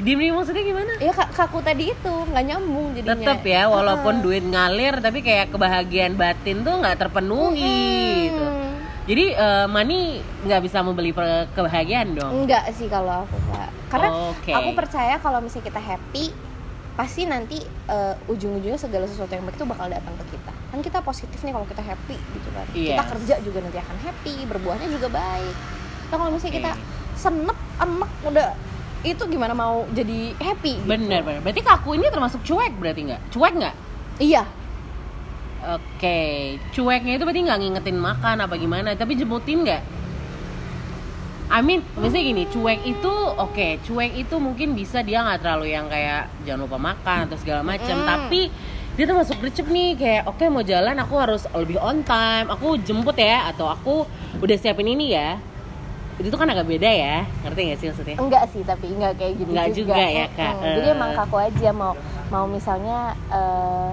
Diem 0.00 0.18
nih 0.18 0.30
maksudnya 0.32 0.62
gimana? 0.62 0.92
ya 0.96 1.12
kak 1.12 1.30
kaku 1.30 1.60
tadi 1.60 1.92
itu 1.92 2.14
nggak 2.26 2.44
nyambung 2.46 2.86
jadinya 2.92 3.14
Tetap 3.14 3.40
ya, 3.44 3.62
walaupun 3.66 4.14
Heeh. 4.16 4.24
duit 4.24 4.44
ngalir, 4.44 4.94
tapi 4.98 5.20
kayak 5.20 5.52
kebahagiaan 5.52 6.14
batin 6.14 6.60
tuh 6.60 6.74
nggak 6.74 6.96
terpenuhi. 6.98 7.84
Gitu. 8.26 8.40
Hmm. 8.42 8.72
Jadi 9.04 9.24
eh, 9.32 9.66
money 9.66 10.02
nggak 10.44 10.60
bisa 10.62 10.78
membeli 10.80 11.10
kebahagiaan 11.50 12.14
dong. 12.14 12.32
enggak 12.44 12.64
sih 12.72 12.86
kalau 12.86 13.24
aku 13.24 13.36
kak 13.50 13.70
karena 13.90 14.08
Oke. 14.30 14.52
aku 14.54 14.70
percaya 14.72 15.14
kalau 15.18 15.38
misalnya 15.38 15.66
kita 15.66 15.80
happy 15.80 16.24
pasti 16.94 17.22
nanti 17.24 17.58
eh, 17.86 18.14
ujung-ujungnya 18.26 18.76
segala 18.76 19.04
sesuatu 19.04 19.30
yang 19.30 19.42
baik 19.42 19.56
itu 19.56 19.64
bakal 19.64 19.88
datang 19.88 20.14
ke 20.16 20.24
kita 20.30 20.52
kan 20.70 20.78
kita 20.78 20.98
positif 21.00 21.38
nih 21.40 21.50
kalau 21.50 21.64
kita 21.64 21.82
happy 21.82 22.14
gitu 22.14 22.48
kan 22.52 22.66
Iya. 22.70 22.88
kita 22.92 23.04
kerja 23.08 23.34
juga 23.40 23.58
nanti 23.60 23.78
akan 23.78 23.96
happy 23.98 24.34
berbuahnya 24.46 24.88
juga 24.88 25.08
baik 25.08 25.56
nah 26.06 26.16
kalau 26.16 26.30
misalnya 26.30 26.54
kita 26.54 26.72
Oke. 26.72 26.82
senep 27.16 27.58
enek 27.80 28.10
udah 28.22 28.48
itu 29.00 29.22
gimana 29.28 29.56
mau 29.56 29.88
jadi 29.96 30.36
happy 30.36 30.84
gitu. 30.84 30.88
Bener 30.88 31.24
bener. 31.24 31.40
Berarti 31.40 31.62
kaku 31.64 31.96
ini 31.96 32.12
termasuk 32.12 32.44
cuek 32.44 32.76
berarti 32.76 33.00
nggak? 33.08 33.20
Cuek 33.32 33.54
nggak? 33.56 33.76
iya 34.20 34.44
Oke, 35.60 36.56
cueknya 36.72 37.20
itu 37.20 37.24
berarti 37.28 37.44
nggak 37.44 37.60
ngingetin 37.60 38.00
makan 38.00 38.36
apa 38.40 38.56
gimana, 38.56 38.96
tapi 38.96 39.12
jemputin 39.12 39.60
nggak? 39.60 39.82
I 41.52 41.60
mean, 41.60 41.84
misalnya 42.00 42.24
gini, 42.32 42.44
cuek 42.48 42.80
itu 42.88 43.12
oke, 43.36 43.82
cuek 43.84 44.12
itu 44.24 44.34
mungkin 44.40 44.72
bisa 44.72 45.04
dia 45.04 45.20
nggak 45.20 45.44
terlalu 45.44 45.76
yang 45.76 45.84
kayak 45.92 46.32
jangan 46.48 46.64
lupa 46.64 46.78
makan 46.80 47.28
atau 47.28 47.36
segala 47.36 47.60
macam, 47.60 47.92
Mm. 47.92 48.06
tapi 48.08 48.48
dia 48.96 49.04
tuh 49.04 49.16
masuk 49.20 49.36
gercep 49.36 49.68
nih 49.68 50.00
kayak 50.00 50.22
oke 50.32 50.44
mau 50.48 50.64
jalan 50.64 50.96
aku 50.96 51.14
harus 51.20 51.44
lebih 51.52 51.76
on 51.76 52.00
time, 52.08 52.48
aku 52.48 52.80
jemput 52.80 53.20
ya 53.20 53.52
atau 53.52 53.68
aku 53.68 54.08
udah 54.40 54.56
siapin 54.56 54.88
ini 54.88 55.12
ya. 55.12 55.36
Itu 56.20 56.28
tuh 56.28 56.36
kan 56.36 56.48
agak 56.48 56.66
beda 56.66 56.84
ya, 56.86 57.16
ngerti 57.40 57.60
nggak 57.64 57.78
sih 57.78 57.86
maksudnya? 57.88 58.16
enggak 58.18 58.44
sih 58.48 58.62
tapi 58.62 58.86
enggak 58.90 59.12
kayak 59.16 59.34
gitu 59.34 59.50
Enggak 59.50 59.68
juga 59.72 59.94
ya, 59.96 60.26
Kak. 60.28 60.52
Mm-mm. 60.54 60.74
jadi 60.76 60.86
Eh. 60.86 60.94
emang 60.94 61.10
kaku 61.14 61.36
aja 61.40 61.68
mau 61.72 61.92
mau 62.28 62.44
misalnya 62.46 62.98
eh, 63.30 63.90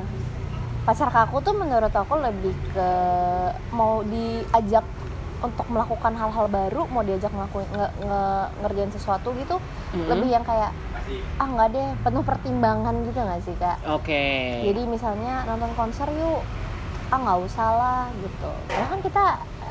pacar 0.83 1.09
kaku 1.09 1.39
tuh 1.41 1.51
menurut 1.53 1.89
aku 1.89 2.13
lebih 2.17 2.51
ke 2.69 2.89
mau 3.71 4.03
diajak 4.03 4.83
untuk 5.37 5.67
melakukan 5.67 6.13
hal-hal 6.13 6.47
baru 6.47 6.87
mau 6.87 7.01
diajak 7.01 7.29
ngelakuin 7.29 7.69
nge, 7.69 7.87
nge- 8.01 8.49
ngerjain 8.59 8.91
sesuatu 8.91 9.31
gitu 9.33 9.55
Mm. 9.87 10.03
lebih 10.09 10.29
yang 10.29 10.43
kayak 10.43 10.75
ah 11.35 11.47
nggak 11.47 11.69
deh 11.71 11.87
penuh 12.01 12.19
pertimbangan 12.21 12.91
gitu 13.03 13.15
nggak 13.17 13.39
sih 13.39 13.55
kak 13.55 13.79
Oke. 13.87 14.19
jadi 14.61 14.83
misalnya 14.83 15.45
nonton 15.45 15.71
konser 15.73 16.11
yuk 16.11 16.43
ah 17.07 17.15
nggak 17.15 17.39
usah 17.41 17.69
lah 17.71 18.03
gitu 18.17 18.51
karena 18.67 18.87
kan 18.89 18.99
kita 18.99 19.25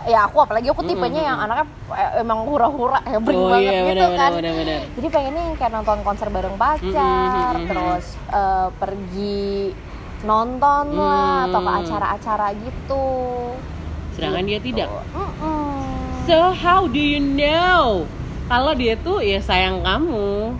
ya 0.06 0.24
aku 0.24 0.38
apalagi 0.38 0.70
aku 0.70 0.82
tipenya 0.82 1.18
Mm-mm. 1.18 1.28
yang 1.28 1.38
anaknya 1.40 1.66
eh, 1.90 2.22
emang 2.22 2.46
hura-hura 2.46 3.02
hebring 3.02 3.36
oh 3.36 3.50
banget 3.50 3.68
iya 3.68 3.80
gitu 3.82 4.06
benar 4.06 4.10
kan 4.16 4.30
benar. 4.38 4.80
jadi 4.94 5.06
pengennya 5.10 5.42
yang 5.42 5.56
kayak 5.56 5.72
nonton 5.72 5.98
konser 6.00 6.28
bareng 6.30 6.56
pacar 6.56 7.52
Mm-mm. 7.52 7.66
terus 7.66 8.04
eh, 8.30 8.68
pergi 8.72 9.74
nonton 10.22 10.84
lah 10.94 11.46
atau 11.46 11.60
ke 11.60 11.68
Hmm. 11.68 11.80
acara-acara 11.82 12.46
gitu 12.56 13.06
Sedangkan 14.10 14.48
dia 14.48 14.56
tidak. 14.56 14.88
Mm-mm. 15.12 15.76
So 16.24 16.50
how 16.50 16.88
do 16.88 16.96
you 16.96 17.20
know 17.20 18.08
kalau 18.46 18.72
dia 18.72 18.96
tuh 18.96 19.20
ya 19.20 19.38
sayang 19.38 19.84
kamu? 19.84 20.56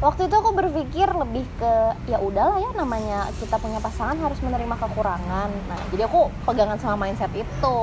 Waktu 0.00 0.26
itu 0.26 0.34
aku 0.34 0.50
berpikir 0.50 1.06
lebih 1.06 1.44
ke 1.54 1.72
ya 2.06 2.16
udahlah 2.18 2.56
ya 2.56 2.70
namanya 2.72 3.28
kita 3.36 3.56
punya 3.56 3.78
pasangan 3.78 4.16
harus 4.16 4.40
menerima 4.40 4.72
kekurangan 4.74 5.50
nah 5.68 5.80
jadi 5.90 6.02
aku 6.04 6.20
pegangan 6.42 6.76
sama 6.76 7.06
mindset 7.06 7.30
itu 7.32 7.78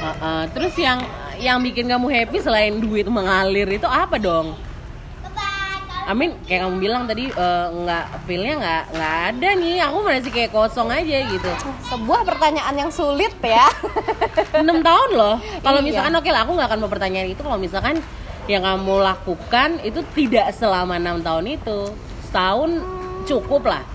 Uh-uh. 0.00 0.48
Terus 0.50 0.72
yang 0.74 0.96
yang 1.36 1.60
bikin 1.60 1.84
kamu 1.84 2.08
happy 2.08 2.40
selain 2.40 2.80
duit 2.80 3.04
mengalir 3.04 3.68
itu 3.68 3.84
apa 3.84 4.16
dong? 4.16 4.56
Amin 6.08 6.32
kayak 6.42 6.64
kamu 6.64 6.76
bilang 6.80 7.02
tadi 7.04 7.28
eh, 7.28 7.66
nggak 7.70 8.04
feelnya 8.24 8.54
nggak 8.56 8.82
nggak 8.90 9.14
ada 9.30 9.48
nih 9.54 9.76
aku 9.78 9.98
masih 10.00 10.32
kayak 10.32 10.50
kosong 10.50 10.88
aja 10.88 11.22
gitu 11.22 11.50
sebuah 11.86 12.24
pertanyaan 12.24 12.74
yang 12.74 12.90
sulit 12.90 13.30
ya 13.38 13.68
enam 14.58 14.82
tahun 14.82 15.10
loh 15.12 15.36
kalau 15.60 15.78
Iya. 15.78 15.86
misalkan 15.86 16.14
oke 16.16 16.26
lah 16.26 16.42
aku 16.42 16.52
nggak 16.56 16.68
akan 16.68 16.80
mempertanyakan 16.82 17.30
itu 17.30 17.42
kalau 17.44 17.58
misalkan 17.60 17.94
yang 18.50 18.66
kamu 18.66 18.98
lakukan 18.98 19.78
itu 19.86 20.02
tidak 20.10 20.50
selama 20.58 20.98
enam 20.98 21.22
tahun 21.22 21.54
itu. 21.54 21.94
Setahun 22.26 22.82
cukup 23.30 23.70
lah 23.70 23.86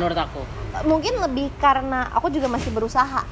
menurut 0.00 0.16
aku. 0.16 0.42
Mungkin 0.88 1.20
lebih 1.20 1.52
karena 1.60 2.08
aku 2.08 2.32
juga 2.32 2.48
masih 2.48 2.72
berusaha. 2.72 3.22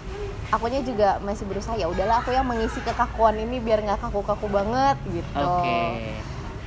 Akunya 0.49 0.81
juga 0.85 1.21
masih 1.25 1.45
berusaha 1.45 1.77
ya 1.77 1.89
udahlah 1.89 2.21
aku 2.25 2.33
yang 2.33 2.45
mengisi 2.45 2.81
kekakuan 2.81 3.37
ini 3.37 3.61
biar 3.61 3.85
nggak 3.85 4.01
kaku-kaku 4.01 4.49
banget 4.49 4.97
gitu. 5.09 5.45
Oke. 5.45 6.13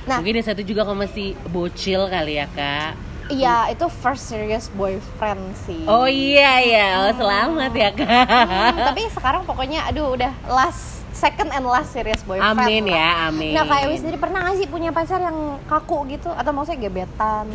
Nah. 0.02 0.18
mungkin 0.18 0.42
yang 0.42 0.46
satu 0.50 0.66
juga 0.66 0.82
kamu 0.82 1.06
masih 1.06 1.38
bocil 1.54 2.10
kali 2.10 2.42
ya 2.42 2.46
kak. 2.50 2.98
Iya 3.30 3.70
itu 3.70 3.86
first 3.86 4.26
serious 4.26 4.66
boyfriend 4.74 5.54
sih. 5.62 5.86
Oh 5.86 6.10
iya 6.10 6.58
iya 6.58 6.86
oh, 7.06 7.14
selamat 7.14 7.70
ya 7.70 7.90
kak. 7.94 8.26
Hmm, 8.26 8.82
tapi 8.82 9.06
sekarang 9.14 9.46
pokoknya 9.46 9.86
aduh 9.86 10.10
udah 10.14 10.34
last 10.50 11.01
second 11.12 11.52
and 11.52 11.64
last 11.64 11.92
serious 11.92 12.20
boyfriend 12.24 12.58
amin 12.58 12.84
lah. 12.88 12.96
ya 12.96 13.08
amin. 13.30 13.52
Nah 13.54 13.64
kayak 13.68 13.84
Ewi 13.88 13.96
sendiri 14.00 14.18
pernah 14.18 14.38
gak 14.48 14.56
sih 14.58 14.68
punya 14.68 14.90
pacar 14.90 15.20
yang 15.20 15.60
kaku 15.68 16.08
gitu? 16.10 16.32
Atau 16.32 16.50
maksudnya 16.56 16.88
gebetan? 16.88 17.46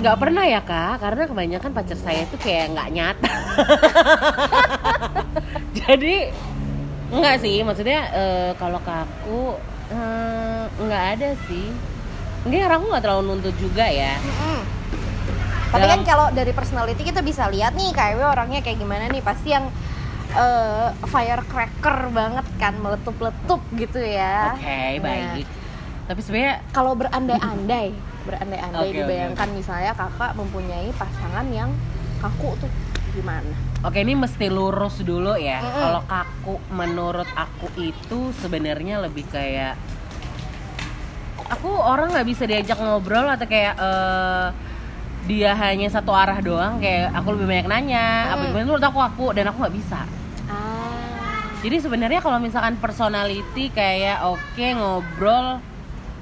Nggak 0.00 0.16
pernah 0.16 0.44
ya 0.48 0.60
kak. 0.64 1.04
Karena 1.04 1.22
kebanyakan 1.28 1.70
pacar 1.76 1.98
saya 2.00 2.24
itu 2.24 2.36
kayak 2.40 2.72
nggak 2.72 2.88
nyata. 2.96 3.34
Jadi 5.84 6.16
nggak 7.12 7.36
sih. 7.44 7.56
Maksudnya 7.60 8.00
eh, 8.10 8.50
kalau 8.56 8.80
kaku 8.80 9.60
eh, 9.92 10.64
nggak 10.80 11.04
ada 11.18 11.30
sih. 11.46 11.68
Mungkin 12.48 12.58
karena 12.64 12.76
aku 12.80 12.86
nggak 12.88 13.04
terlalu 13.04 13.22
nuntut 13.28 13.54
juga 13.60 13.84
ya. 13.84 14.16
Mm-mm. 14.16 14.60
Tapi 15.70 15.86
kan 15.86 16.00
kalau 16.02 16.26
dari 16.34 16.50
personality 16.50 17.06
kita 17.06 17.22
bisa 17.22 17.46
lihat 17.46 17.78
nih 17.78 17.94
KW 17.94 18.18
orangnya 18.26 18.58
kayak 18.58 18.80
gimana 18.80 19.06
nih? 19.06 19.22
Pasti 19.22 19.54
yang 19.54 19.70
eh, 20.34 20.88
firecracker 21.06 21.98
banget 22.14 22.46
kan 22.56 22.74
meletup-letup 22.78 23.60
gitu 23.74 23.98
ya. 23.98 24.54
Oke, 24.54 25.00
Nah, 25.00 25.02
baik. 25.02 25.46
Tapi 26.10 26.20
sebenarnya 26.26 26.56
kalau 26.74 26.92
berandai-andai, 26.98 27.94
berandai-andai 28.26 28.88
oke, 28.90 28.96
dibayangkan 28.98 29.48
misalnya 29.54 29.92
kakak 29.94 30.34
mempunyai 30.34 30.90
pasangan 30.98 31.46
yang 31.54 31.70
kaku 32.18 32.58
tuh 32.58 32.70
gimana? 33.14 33.54
Oke 33.82 34.02
ini 34.02 34.14
mesti 34.14 34.46
lurus 34.50 35.02
dulu 35.02 35.34
ya. 35.38 35.62
Mm-mm. 35.62 35.78
Kalau 35.78 36.02
kaku 36.06 36.54
menurut 36.74 37.30
aku 37.34 37.70
itu 37.78 38.34
sebenarnya 38.42 39.02
lebih 39.02 39.26
kayak 39.30 39.74
aku 41.50 41.70
orang 41.74 42.14
nggak 42.14 42.28
bisa 42.28 42.46
diajak 42.46 42.78
ngobrol 42.78 43.26
atau 43.26 43.46
kayak 43.46 43.74
eh, 43.74 44.48
dia 45.24 45.52
hanya 45.52 45.86
satu 45.86 46.10
arah 46.10 46.40
doang 46.40 46.78
kayak 46.78 47.12
aku 47.12 47.36
lebih 47.36 47.46
banyak 47.46 47.66
nanya 47.66 48.06
apa 48.30 48.40
Mm. 48.40 48.48
gimana 48.50 48.64
menurut 48.64 48.84
aku 48.84 48.98
aku 48.98 49.26
dan 49.32 49.46
aku 49.46 49.60
nggak 49.60 49.76
bisa. 49.76 50.00
Ah, 50.46 51.44
Jadi 51.60 51.76
sebenarnya 51.78 52.18
kalau 52.18 52.38
misalkan 52.38 52.76
personality 52.76 53.68
kayak 53.68 54.24
oke 54.24 54.66
ngobrol 54.72 55.60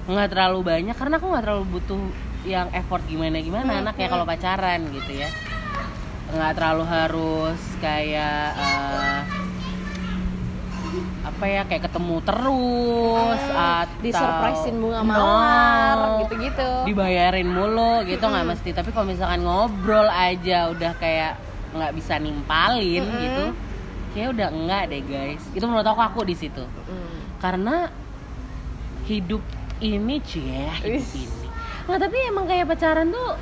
nggak 0.04 0.28
terlalu 0.28 0.60
banyak 0.62 0.96
karena 0.96 1.14
aku 1.16 1.26
nggak 1.28 1.44
terlalu 1.44 1.64
butuh 1.70 2.00
yang 2.42 2.68
effort 2.72 3.04
gimana 3.04 3.38
gimana 3.38 3.70
Hmm, 3.70 3.80
anaknya 3.84 4.06
hmm. 4.08 4.14
kalau 4.14 4.24
pacaran 4.24 4.80
gitu 4.88 5.12
ya 5.14 5.28
nggak 6.28 6.52
terlalu 6.54 6.84
harus 6.84 7.60
kayak 7.78 8.52
eh, 8.52 9.20
apa 11.28 11.44
ya 11.44 11.62
kayak 11.62 11.84
ketemu 11.84 12.16
terus 12.20 13.42
atau 13.50 13.98
di 14.00 14.10
surprisein 14.10 14.76
bunga 14.76 15.00
No. 15.00 15.06
mawar 15.06 15.96
gitu-gitu. 16.22 16.70
dibayarin 16.84 17.46
mulu 17.46 18.00
gitu 18.02 18.22
nggak 18.22 18.42
Mm-mm. 18.42 18.52
mesti 18.56 18.70
tapi 18.72 18.88
kalau 18.90 19.06
misalkan 19.06 19.40
ngobrol 19.40 20.08
aja 20.08 20.68
udah 20.68 20.96
kayak 20.96 21.36
nggak 21.70 21.92
bisa 21.92 22.16
nimpalin 22.16 23.04
Mm-mm. 23.04 23.20
gitu 23.20 23.44
kayak 24.10 24.28
udah 24.32 24.48
enggak 24.48 24.82
deh 24.88 25.02
guys 25.02 25.42
itu 25.50 25.62
menurut 25.62 25.84
aku 25.84 26.00
aku 26.02 26.20
di 26.22 26.34
situ 26.34 26.64
Mm. 26.64 27.18
karena 27.38 27.76
hidup 29.04 29.44
ini 29.78 30.16
cie 30.20 30.64
hidup 30.80 30.96
Wis. 30.96 31.12
ini 31.14 31.46
nggak 31.84 32.00
tapi 32.02 32.16
emang 32.26 32.44
kayak 32.44 32.66
pacaran 32.66 33.08
tuh 33.08 33.36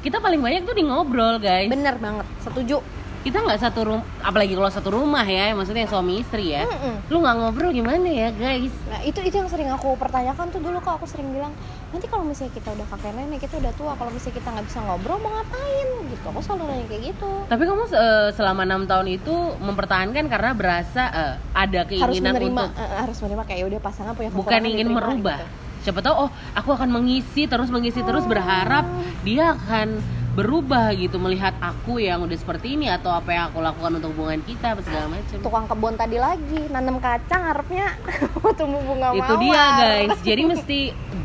kita 0.00 0.18
paling 0.18 0.38
banyak 0.38 0.62
tuh 0.62 0.74
di 0.74 0.82
ngobrol 0.82 1.38
guys 1.38 1.66
Bener 1.66 1.94
banget, 1.96 2.26
setuju. 2.38 2.82
Kita 3.22 3.38
nggak 3.38 3.60
satu 3.62 3.80
rumah 3.86 4.06
apalagi 4.18 4.58
kalau 4.58 4.70
satu 4.70 4.88
rumah 4.90 5.22
ya 5.22 5.54
maksudnya 5.54 5.86
suami 5.86 6.26
istri 6.26 6.58
ya. 6.58 6.66
Mm-mm. 6.66 7.06
lu 7.06 7.22
nggak 7.22 7.34
ngobrol 7.38 7.70
gimana 7.70 8.06
ya 8.10 8.28
guys? 8.34 8.74
Nah 8.90 8.98
itu 9.06 9.22
itu 9.22 9.34
yang 9.38 9.46
sering 9.46 9.70
aku 9.70 9.94
pertanyakan 9.94 10.50
tuh 10.50 10.58
dulu 10.58 10.82
kok 10.82 10.98
aku 10.98 11.06
sering 11.06 11.30
bilang 11.30 11.54
nanti 11.94 12.10
kalau 12.10 12.26
misalnya 12.26 12.50
kita 12.58 12.74
udah 12.74 12.86
kakek 12.90 13.14
nenek 13.14 13.38
kita 13.46 13.62
udah 13.62 13.72
tua 13.78 13.92
kalau 13.94 14.10
misalnya 14.10 14.42
kita 14.42 14.48
nggak 14.50 14.66
bisa 14.66 14.78
ngobrol 14.82 15.18
mau 15.22 15.30
ngapain? 15.38 15.88
Gitu. 16.10 16.24
Aku 16.26 16.40
selalu 16.42 16.62
nanya 16.66 16.86
kayak 16.90 17.02
gitu. 17.14 17.30
Tapi 17.46 17.62
kamu 17.62 17.82
eh, 17.94 18.28
selama 18.34 18.60
enam 18.66 18.82
tahun 18.90 19.06
itu 19.14 19.34
mempertahankan 19.62 20.24
karena 20.26 20.50
berasa 20.52 21.02
eh, 21.14 21.34
ada 21.54 21.80
harus 21.86 21.90
keinginan 21.94 22.32
menerima 22.34 22.62
untuk 22.74 22.82
eh, 22.82 22.98
harus 23.06 23.16
menerima 23.22 23.44
kayak 23.46 23.64
udah 23.70 23.80
pasangan 23.80 24.12
punya 24.18 24.30
bukan 24.34 24.60
ingin 24.66 24.86
diterima 24.90 24.98
merubah. 24.98 25.38
gitu. 25.38 25.60
siapa 25.82 25.98
tahu 25.98 26.14
oh 26.26 26.30
aku 26.54 26.70
akan 26.74 26.88
mengisi 26.94 27.50
terus 27.50 27.66
mengisi 27.70 28.06
terus 28.06 28.22
berharap 28.22 28.86
dia 29.26 29.54
akan 29.54 29.98
berubah 30.32 30.96
gitu 30.96 31.20
melihat 31.20 31.52
aku 31.60 32.00
yang 32.00 32.24
udah 32.24 32.32
seperti 32.40 32.72
ini 32.80 32.88
atau 32.88 33.12
apa 33.12 33.36
yang 33.36 33.44
aku 33.52 33.60
lakukan 33.60 34.00
untuk 34.00 34.16
hubungan 34.16 34.40
kita 34.48 34.72
apa 34.72 34.80
segala 34.80 35.12
macam 35.12 35.36
tukang 35.44 35.66
kebun 35.68 35.94
tadi 36.00 36.16
lagi 36.16 36.60
nanam 36.72 36.96
kacang 37.04 37.52
harapnya 37.52 37.92
tumbuh 38.58 38.80
bunga 38.80 39.12
itu 39.12 39.20
mawar. 39.20 39.40
dia 39.44 39.64
guys. 39.76 40.18
Jadi 40.24 40.42
mesti 40.48 40.78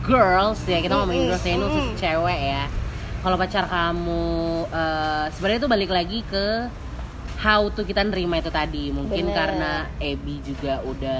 girls 0.04 0.60
ya 0.68 0.84
kita 0.84 0.94
ngomongin 1.00 1.32
girls 1.32 1.46
ya 1.48 1.54
ini 1.56 1.66
khusus 1.72 1.88
cewek 1.96 2.40
ya. 2.52 2.64
Kalau 3.24 3.36
pacar 3.40 3.66
kamu 3.72 4.28
eh, 4.76 5.26
sebenarnya 5.40 5.60
itu 5.64 5.70
balik 5.72 5.92
lagi 5.96 6.20
ke 6.28 6.46
how 7.40 7.64
to 7.72 7.88
kita 7.88 8.04
nerima 8.04 8.44
itu 8.44 8.52
tadi. 8.52 8.92
Mungkin 8.92 9.32
Bener. 9.32 9.38
karena 9.40 9.72
Ebi 10.04 10.44
juga 10.44 10.84
udah 10.84 11.20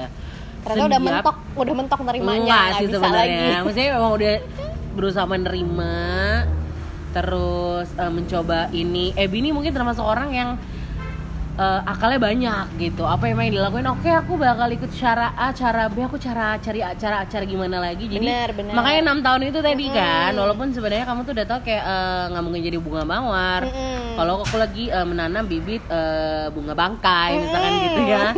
ternyata 0.58 0.88
udah 0.92 1.00
mentok 1.00 1.36
udah 1.56 1.74
mentok 1.78 2.00
nerimanya 2.04 2.44
nggak 2.44 2.68
sih 2.76 2.86
sebenarnya. 2.92 3.64
maksudnya 3.64 3.90
memang 3.96 4.12
udah 4.12 4.34
berusaha 4.92 5.24
menerima 5.24 5.94
terus 7.18 7.90
eh, 7.94 8.06
mencoba 8.08 8.70
ini 8.70 9.10
Ebi 9.12 9.42
ini 9.42 9.50
mungkin 9.50 9.74
termasuk 9.74 10.00
orang 10.00 10.30
yang 10.30 10.50
eh, 11.58 11.80
akalnya 11.82 12.22
banyak 12.22 12.66
gitu 12.78 13.02
apa 13.02 13.26
yang 13.26 13.36
main 13.36 13.50
dilakuin 13.50 13.90
oke 13.90 14.06
aku 14.06 14.38
bakal 14.38 14.70
ikut 14.70 14.86
cara 14.94 15.34
A 15.34 15.50
cara 15.50 15.90
B 15.90 16.06
aku 16.06 16.14
cara 16.14 16.54
cari 16.62 16.78
cara 16.94 17.26
cara 17.26 17.42
gimana 17.42 17.82
lagi 17.82 18.06
jadi 18.06 18.22
Bener, 18.22 18.48
bener. 18.54 18.72
makanya 18.78 19.00
enam 19.10 19.18
tahun 19.18 19.42
itu 19.50 19.58
tadi 19.58 19.86
Mm-mm. 19.90 19.98
kan 19.98 20.32
walaupun 20.38 20.70
sebenarnya 20.70 21.04
kamu 21.04 21.20
tuh 21.26 21.34
udah 21.34 21.46
tau 21.50 21.60
kayak 21.66 21.82
eh, 21.82 22.22
nggak 22.30 22.42
mungkin 22.46 22.62
jadi 22.62 22.78
bunga 22.78 23.02
mawar 23.02 23.62
Mm-mm. 23.66 24.14
kalau 24.14 24.34
aku 24.46 24.56
lagi 24.56 24.84
eh, 24.88 25.02
menanam 25.02 25.44
bibit 25.44 25.82
eh, 25.90 26.46
bunga 26.54 26.78
bangkai 26.78 27.30
misalkan 27.42 27.72
Mm-mm. 27.74 27.84
gitu 27.84 28.00
ya 28.06 28.24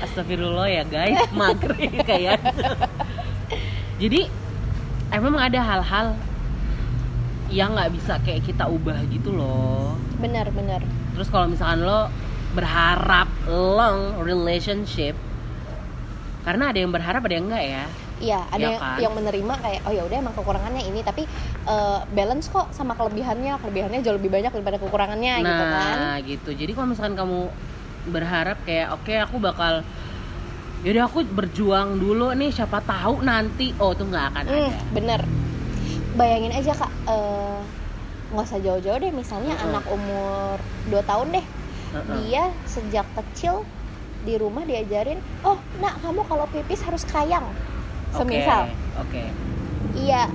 Astagfirullah 0.00 0.64
ya 0.72 0.82
guys, 0.88 1.28
maghrib 1.28 1.92
kayak. 2.08 2.40
Jadi 4.00 4.24
emang 5.12 5.36
ada 5.36 5.60
hal-hal 5.60 6.06
yang 7.50 7.74
nggak 7.74 7.90
bisa 7.92 8.16
kayak 8.22 8.46
kita 8.46 8.64
ubah 8.66 9.02
gitu 9.10 9.34
loh. 9.34 9.98
bener 10.22 10.46
bener 10.54 10.80
Terus 11.18 11.28
kalau 11.28 11.50
misalkan 11.50 11.82
lo 11.82 12.08
berharap 12.50 13.28
long 13.46 14.18
relationship, 14.22 15.14
karena 16.42 16.72
ada 16.72 16.78
yang 16.80 16.90
berharap 16.90 17.20
ada 17.22 17.34
yang 17.34 17.46
enggak 17.50 17.66
ya. 17.66 17.84
Iya, 18.20 18.40
ada 18.52 18.60
Ya 18.60 18.68
yang, 18.68 18.80
kan? 18.80 18.96
yang 19.00 19.12
menerima 19.16 19.54
kayak 19.64 19.80
oh 19.88 19.92
ya 19.96 20.02
udah 20.04 20.16
emang 20.20 20.34
kekurangannya 20.36 20.82
ini 20.84 21.00
tapi 21.00 21.24
eh, 21.64 21.98
balance 22.12 22.52
kok 22.52 22.68
sama 22.72 22.92
kelebihannya. 22.92 23.56
Kelebihannya 23.60 24.00
jauh 24.04 24.16
lebih 24.20 24.28
banyak 24.28 24.52
daripada 24.52 24.76
kekurangannya 24.76 25.34
gitu 25.40 25.64
kan. 25.64 25.96
nah 25.96 26.16
gitu. 26.20 26.50
Jadi 26.52 26.70
kalau 26.76 26.88
misalkan 26.92 27.16
kamu 27.16 27.40
berharap 28.08 28.58
kayak 28.64 28.96
oke 28.96 29.12
aku 29.12 29.36
bakal 29.40 29.84
Yaudah 30.80 31.12
aku 31.12 31.20
berjuang 31.28 32.00
dulu 32.00 32.32
nih 32.32 32.48
siapa 32.48 32.80
tahu 32.80 33.20
nanti 33.20 33.76
oh 33.76 33.92
tuh 33.92 34.08
nggak 34.08 34.24
akan 34.32 34.44
ada. 34.48 34.72
bener. 34.96 35.20
Bayangin 36.20 36.52
aja 36.52 36.76
kak, 36.76 36.92
eh, 37.08 37.58
nggak 38.28 38.44
usah 38.44 38.60
jauh-jauh 38.60 39.00
deh. 39.00 39.08
Misalnya 39.08 39.56
Mm-mm. 39.56 39.66
anak 39.72 39.84
umur 39.88 40.60
2 40.92 41.00
tahun 41.00 41.26
deh, 41.32 41.46
Heeh. 41.96 42.14
dia 42.20 42.42
sejak 42.68 43.08
kecil 43.16 43.64
di 44.20 44.36
rumah 44.36 44.68
diajarin, 44.68 45.16
oh 45.40 45.56
nak 45.80 45.96
kamu 46.04 46.20
kalau 46.28 46.44
pipis 46.52 46.84
harus 46.84 47.08
kayang. 47.08 47.48
Oke, 48.12 48.36
Semisal, 48.36 48.68
Oke. 49.00 49.22
iya. 49.96 50.28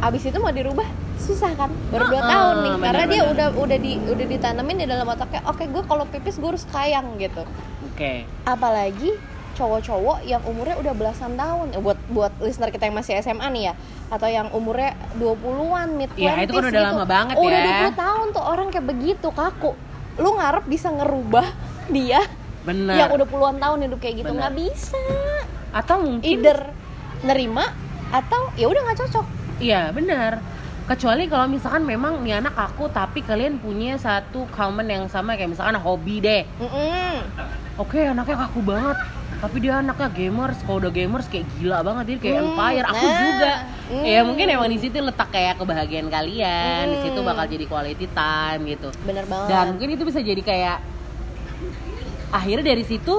Abis 0.00 0.28
itu 0.28 0.36
mau 0.36 0.52
dirubah 0.52 0.84
susah 1.16 1.56
kan? 1.56 1.72
Baru 1.88 2.08
2 2.08 2.20
Heeh, 2.20 2.24
tahun 2.28 2.54
nih, 2.60 2.74
karena 2.84 3.04
dia 3.08 3.22
udah 3.24 3.48
udah 3.56 3.78
di 3.80 3.92
udah 3.96 4.26
ditanamin 4.28 4.76
di 4.80 4.86
dalam 4.88 5.08
otaknya. 5.08 5.40
Oke, 5.48 5.64
gue 5.64 5.82
kalau 5.88 6.04
pipis 6.04 6.36
gue 6.36 6.48
harus 6.52 6.68
kayang 6.68 7.16
gitu. 7.16 7.44
Oke. 7.88 8.24
apalagi 8.48 9.12
cowok-cowok 9.60 10.24
yang 10.24 10.40
umurnya 10.48 10.80
udah 10.80 10.94
belasan 10.96 11.36
tahun. 11.36 11.76
Eh, 11.76 11.82
buat 11.84 12.00
buat 12.08 12.32
listener 12.40 12.72
kita 12.72 12.88
yang 12.88 12.96
masih 12.96 13.20
SMA 13.20 13.46
nih 13.52 13.62
ya. 13.68 13.74
Atau 14.08 14.28
yang 14.32 14.48
umurnya 14.56 14.96
20-an 15.20 15.88
mid 15.92 16.10
20s 16.16 16.24
Ya, 16.24 16.32
itu 16.40 16.52
kan 16.56 16.64
udah 16.72 16.82
lama 16.88 17.04
banget 17.04 17.34
oh, 17.36 17.44
ya. 17.44 17.48
udah 17.52 17.60
20 17.92 18.02
tahun 18.08 18.26
tuh 18.32 18.44
orang 18.44 18.66
kayak 18.72 18.86
begitu 18.88 19.28
kaku. 19.28 19.72
Lu 20.16 20.30
ngarep 20.40 20.64
bisa 20.64 20.88
ngerubah 20.88 21.46
dia 21.94 22.24
Benar. 22.64 22.96
yang 22.96 23.10
udah 23.12 23.26
puluhan 23.28 23.56
tahun 23.60 23.78
hidup 23.84 23.98
kayak 24.00 24.14
gitu. 24.24 24.32
Nggak 24.32 24.54
bisa. 24.56 25.04
Atau 25.76 26.00
mungkin 26.00 26.24
either 26.24 26.58
nerima 27.20 27.76
atau 28.10 28.50
ya 28.56 28.66
udah 28.66 28.80
nggak 28.88 28.98
cocok. 29.06 29.26
Iya, 29.60 29.92
benar. 29.92 30.40
Kecuali 30.90 31.30
kalau 31.30 31.46
misalkan 31.46 31.86
memang 31.86 32.18
nih 32.26 32.42
anak 32.42 32.58
aku 32.58 32.90
tapi 32.90 33.22
kalian 33.22 33.62
punya 33.62 33.94
satu 33.94 34.50
common 34.50 34.90
yang 34.90 35.06
sama 35.06 35.38
kayak 35.38 35.54
misalkan 35.54 35.78
hobi 35.78 36.18
deh. 36.18 36.42
Mm-mm. 36.58 37.14
Oke, 37.78 38.02
anaknya 38.02 38.50
kaku 38.50 38.58
banget. 38.66 38.98
Tapi 39.38 39.56
dia 39.62 39.78
anaknya 39.78 40.10
gamers, 40.10 40.58
kalau 40.66 40.82
udah 40.82 40.90
gamers 40.90 41.30
kayak 41.30 41.46
gila 41.56 41.86
banget 41.86 42.04
dia 42.10 42.16
kayak 42.18 42.34
Hmm, 42.42 42.46
empire. 42.52 42.86
Aku 42.90 43.06
nah. 43.06 43.18
juga. 43.22 43.52
Hmm. 43.86 44.02
Ya 44.02 44.20
mungkin 44.26 44.46
emang 44.50 44.66
di 44.66 44.78
situ 44.82 44.98
letak 44.98 45.30
kayak 45.30 45.54
kebahagiaan 45.62 46.10
kalian. 46.10 46.84
Di 46.90 46.98
situ 47.06 47.18
Hmm. 47.22 47.28
bakal 47.30 47.44
jadi 47.46 47.64
quality 47.70 48.06
time 48.10 48.60
gitu. 48.66 48.88
bener 49.06 49.24
banget 49.30 49.46
Dan 49.46 49.64
mungkin 49.78 49.88
itu 49.94 50.02
bisa 50.02 50.18
jadi 50.18 50.42
kayak 50.42 50.78
akhirnya 52.34 52.66
dari 52.66 52.82
situ 52.82 53.14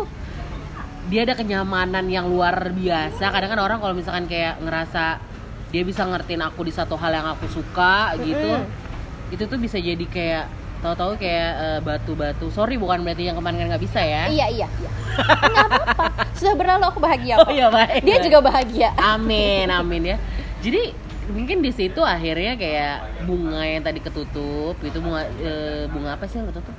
dia 1.07 1.23
ada 1.23 1.39
kenyamanan 1.39 2.03
yang 2.11 2.27
luar 2.27 2.67
biasa. 2.75 3.31
Kadang 3.31 3.49
kan 3.55 3.59
orang 3.63 3.79
kalau 3.79 3.95
misalkan 3.95 4.27
kayak 4.27 4.59
ngerasa 4.59 5.30
dia 5.71 5.81
bisa 5.81 6.03
ngertiin 6.03 6.43
aku 6.43 6.61
di 6.61 6.71
satu 6.71 6.93
hal 6.93 7.11
yang 7.11 7.27
aku 7.27 7.47
suka 7.47 8.13
gitu. 8.19 8.51
Mm-mm. 8.59 9.31
Itu 9.31 9.47
tuh 9.47 9.55
bisa 9.55 9.75
jadi 9.75 10.03
kayak 10.03 10.45
tahu-tahu 10.81 11.15
kayak 11.15 11.51
eh, 11.55 11.79
batu-batu. 11.79 12.49
Sorry 12.49 12.75
bukan 12.75 13.01
berarti 13.01 13.23
yang 13.23 13.35
kemarin 13.35 13.57
kan 13.57 13.67
nggak 13.71 13.83
bisa 13.83 13.99
ya. 13.99 14.27
iya 14.27 14.47
iya 14.49 14.67
iya 14.67 14.91
nggak 15.51 15.67
apa-apa 15.67 16.05
sudah 16.33 16.55
berlalu 16.55 16.83
aku 16.87 16.99
bahagia 16.99 17.35
Oh 17.35 17.43
kok 17.43 17.51
iya 17.51 17.67
baik. 17.67 18.01
dia 18.01 18.15
baik. 18.15 18.25
juga 18.25 18.39
bahagia 18.41 18.89
Amin, 18.95 19.67
amin 19.79 20.15
ya. 20.15 20.17
Jadi 20.59 20.91
mungkin 21.31 21.63
di 21.63 21.71
situ 21.71 22.01
akhirnya 22.01 22.59
kayak 22.59 23.23
bunga 23.23 23.63
yang 23.63 23.79
tadi 23.81 23.99
ketutup 23.99 24.75
itu 24.79 24.97
bunga 24.99 25.23
eh, 25.39 25.87
bunga 25.87 26.15
apa 26.15 26.27
sih 26.27 26.39
yang 26.39 26.51
ketutup? 26.51 26.75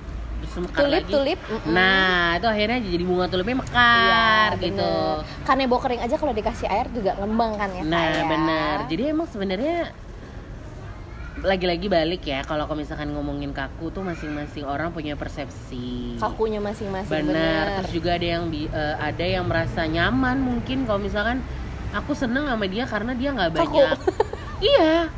Mekar 0.55 0.79
tulip 0.79 1.03
lagi. 1.03 1.13
tulip 1.13 1.39
mm-mm. 1.41 1.73
Nah, 1.73 2.37
itu 2.37 2.47
akhirnya 2.47 2.79
jadi 2.79 3.03
bunga 3.03 3.27
tulipnya 3.27 3.57
mekar 3.59 4.49
Iya, 4.53 4.61
gitu. 4.61 4.77
bener. 4.77 5.17
Kanebo 5.43 5.77
kering 5.79 6.01
aja 6.01 6.15
kalau 6.15 6.33
dikasih 6.33 6.67
air 6.67 6.87
juga 6.89 7.17
ngembang 7.17 7.53
kan 7.55 7.69
ya. 7.71 7.83
Nah, 7.83 8.05
ya? 8.05 8.25
benar. 8.27 8.77
Jadi 8.87 9.03
emang 9.09 9.27
sebenarnya 9.27 9.77
lagi-lagi 11.43 11.89
balik 11.89 12.23
ya 12.23 12.41
kalau 12.43 12.65
kalau 12.65 12.79
misalkan 12.79 13.11
ngomongin 13.11 13.51
kaku 13.51 13.91
tuh 13.91 13.99
masing-masing 14.01 14.63
orang 14.63 14.95
punya 14.95 15.19
persepsi 15.19 16.15
kakunya 16.15 16.63
masing-masing 16.63 17.11
benar 17.11 17.83
terus 17.83 17.91
juga 17.91 18.15
ada 18.15 18.27
yang 18.29 18.47
bi- 18.47 18.71
eh, 18.71 18.95
ada 18.95 19.25
yang 19.27 19.43
merasa 19.43 19.83
nyaman 19.83 20.39
mungkin 20.39 20.87
kalau 20.87 21.03
misalkan 21.03 21.43
aku 21.91 22.15
seneng 22.15 22.47
sama 22.47 22.63
dia 22.65 22.87
karena 22.87 23.11
dia 23.13 23.35
nggak 23.35 23.59
Kaku. 23.59 23.75
banyak 23.75 23.99
iya 24.71 25.11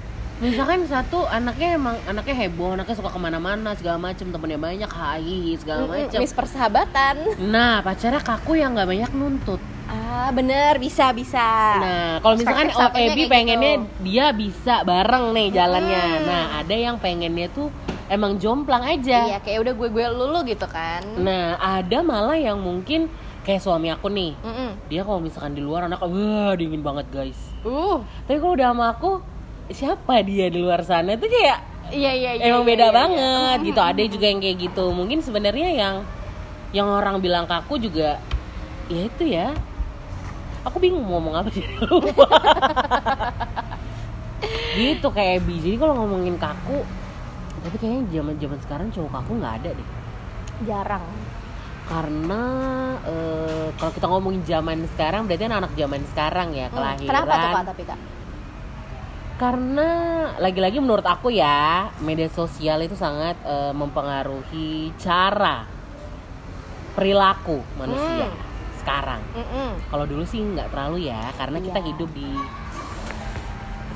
misalkan 0.44 0.84
satu 0.84 1.24
anaknya 1.24 1.80
emang 1.80 1.96
anaknya 2.04 2.36
heboh 2.44 2.76
anaknya 2.76 2.94
suka 3.00 3.08
ke 3.08 3.20
mana-mana 3.20 3.72
segala 3.72 3.96
macem 3.96 4.28
temennya 4.28 4.60
banyak 4.60 4.90
hai 4.92 5.56
segala 5.56 5.88
macem 5.88 6.20
Miss 6.20 6.36
persahabatan 6.36 7.40
nah 7.48 7.80
pacarnya 7.80 8.20
kaku 8.20 8.60
yang 8.60 8.76
nggak 8.76 8.88
banyak 8.88 9.10
nuntut 9.16 9.60
ah 9.88 10.28
bener 10.32 10.80
bisa 10.80 11.12
bisa 11.12 11.48
Nah, 11.80 12.08
kalau 12.24 12.40
misalkan 12.40 12.72
oh, 12.72 12.88
Ebi 12.96 13.28
pengennya 13.28 13.84
gitu. 13.84 14.00
dia 14.00 14.32
bisa 14.32 14.80
bareng 14.80 15.36
nih 15.36 15.48
jalannya. 15.52 16.04
Hmm. 16.08 16.24
Nah, 16.24 16.44
ada 16.64 16.72
yang 16.72 16.96
pengennya 16.96 17.52
tuh 17.52 17.68
emang 18.08 18.40
jomplang 18.40 18.80
aja. 18.80 19.28
iya 19.28 19.38
kayak 19.44 19.60
udah 19.60 19.72
gue 19.76 19.88
gue 19.92 20.04
lulu 20.08 20.40
gitu 20.48 20.64
kan 20.72 21.04
Nah, 21.20 21.60
ada 21.60 22.00
malah 22.00 22.40
yang 22.40 22.56
mungkin 22.64 23.12
kayak 23.44 23.60
suami 23.60 23.92
aku 23.92 24.08
nih. 24.08 24.32
Mm-mm. 24.40 24.70
Dia 24.88 25.04
kalau 25.04 25.20
misalkan 25.20 25.52
di 25.52 25.60
luar 25.60 25.84
anak 25.84 26.00
wah 26.00 26.56
dingin 26.56 26.80
banget, 26.80 27.04
guys. 27.12 27.38
uh 27.62 28.00
Tapi 28.24 28.40
kalau 28.40 28.56
udah 28.56 28.72
sama 28.72 28.84
aku, 28.96 29.10
siapa 29.68 30.20
dia 30.20 30.48
di 30.48 30.60
luar 30.60 30.84
sana 30.84 31.16
tuh 31.16 31.24
kayak 31.26 31.58
iya 31.88 32.12
iya 32.12 32.30
iya 32.36 32.42
emang 32.48 32.64
iya, 32.64 32.68
beda 32.68 32.84
iya, 32.84 32.90
iya. 32.90 32.96
banget 32.96 33.58
gitu. 33.64 33.80
Ada 33.80 34.02
juga 34.06 34.26
yang 34.28 34.40
kayak 34.40 34.56
gitu. 34.60 34.84
Mungkin 34.90 35.18
sebenarnya 35.20 35.68
yang 35.72 35.94
yang 36.74 36.88
orang 36.90 37.22
bilang 37.22 37.46
kaku 37.46 37.78
juga 37.78 38.18
ya 38.88 39.00
itu 39.04 39.24
ya. 39.24 39.54
Aku 40.64 40.80
bingung 40.80 41.04
mau 41.04 41.20
ngomong 41.20 41.44
apa 41.44 41.48
lupa. 41.92 42.28
gitu 44.74 45.08
kayak 45.08 45.44
Ebi. 45.44 45.54
Jadi 45.60 45.76
kalau 45.76 45.94
ngomongin 46.02 46.36
kaku, 46.36 46.82
tapi 47.62 47.76
kayaknya 47.78 48.02
zaman 48.10 48.34
zaman 48.40 48.58
sekarang 48.60 48.88
cowok 48.90 49.10
kaku 49.12 49.32
nggak 49.38 49.54
ada 49.62 49.70
deh. 49.72 49.88
jarang 50.64 51.04
Karena 51.84 52.42
eh, 53.04 53.68
kalau 53.76 53.92
kita 53.92 54.06
ngomongin 54.08 54.40
zaman 54.42 54.88
sekarang, 54.88 55.28
berarti 55.28 55.44
anak 55.44 55.72
zaman 55.76 56.00
sekarang 56.08 56.48
ya 56.56 56.66
Hmm, 56.68 56.74
kelahiran. 56.74 57.08
kenapa 57.12 57.32
tuh 57.34 57.48
kak 57.52 57.64
tapi 57.68 57.82
kak 57.84 57.98
Karena 59.34 59.88
lagi-lagi 60.38 60.78
menurut 60.78 61.02
aku 61.02 61.26
ya 61.28 61.90
media 61.98 62.30
sosial 62.30 62.80
itu 62.80 62.94
sangat 62.94 63.34
eh, 63.42 63.74
mempengaruhi 63.74 64.94
cara 64.96 65.66
perilaku 66.94 67.58
manusia 67.74 68.30
Hmm. 68.30 68.38
sekarang. 68.78 69.20
Mm-mm. 69.34 69.70
Kalau 69.90 70.06
dulu 70.06 70.22
sih 70.22 70.38
nggak 70.38 70.70
terlalu 70.70 71.10
ya, 71.10 71.34
karena 71.34 71.58
kita 71.58 71.82
Iya. 71.82 71.86
hidup 71.90 72.10
di 72.14 72.30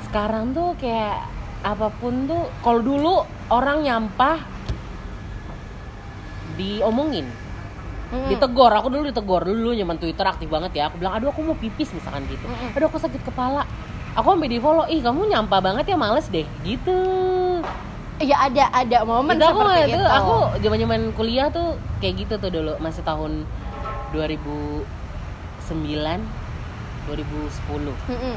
sekarang 0.03 0.51
tuh 0.51 0.75
kayak 0.75 1.23
apa 1.63 1.87
pun 1.95 2.27
tuh. 2.27 2.51
Kalau 2.59 2.81
dulu 2.83 3.13
orang 3.47 3.87
nyampah 3.87 4.43
diomongin, 6.57 7.23
Mm-mm. 8.11 8.27
ditegur. 8.27 8.75
Aku 8.75 8.91
dulu 8.91 9.07
ditegur 9.07 9.47
dulu 9.47 9.71
zaman 9.71 9.95
Twitter 9.95 10.25
aktif 10.27 10.51
banget 10.51 10.75
ya. 10.75 10.91
Aku 10.91 10.99
bilang, 10.99 11.15
aduh 11.15 11.31
aku 11.31 11.39
mau 11.45 11.55
pipis 11.55 11.95
misalkan 11.95 12.27
gitu. 12.27 12.43
Mm-mm. 12.43 12.75
Aduh 12.75 12.91
aku 12.91 12.99
sakit 12.99 13.23
kepala. 13.23 13.63
Aku 14.13 14.33
sampai 14.33 14.49
di 14.49 14.57
follow, 14.57 14.85
ih 14.85 14.99
kamu 14.99 15.29
nyampah 15.29 15.59
banget 15.59 15.85
ya 15.87 15.95
males 15.95 16.27
deh, 16.27 16.45
gitu. 16.61 16.97
Iya 18.19 18.35
ada 18.35 18.67
ada 18.73 18.97
momen 19.07 19.39
Itu 19.39 19.47
aku 19.47 19.59
seperti 19.63 19.79
itu, 19.79 19.95
itu. 19.95 20.03
aku 20.11 20.35
zaman 20.59 20.77
zaman 20.81 21.01
kuliah 21.15 21.47
tuh 21.47 21.67
kayak 21.97 22.15
gitu 22.19 22.33
tuh 22.35 22.51
dulu, 22.51 22.73
masih 22.77 22.99
tahun 23.01 23.47
2009, 24.11 24.83
2010. 27.07 27.95
Mm-mm. 28.11 28.35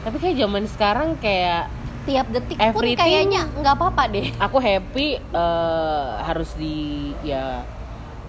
Tapi 0.00 0.16
kayak 0.16 0.36
zaman 0.38 0.64
sekarang 0.66 1.08
kayak 1.20 1.68
tiap 2.08 2.26
detik 2.32 2.56
pun 2.72 2.82
kayaknya 2.96 3.44
nggak 3.60 3.74
apa-apa 3.76 4.08
deh. 4.08 4.32
aku 4.40 4.56
happy 4.58 5.20
eh, 5.20 6.08
harus 6.24 6.56
di 6.56 7.12
ya 7.20 7.60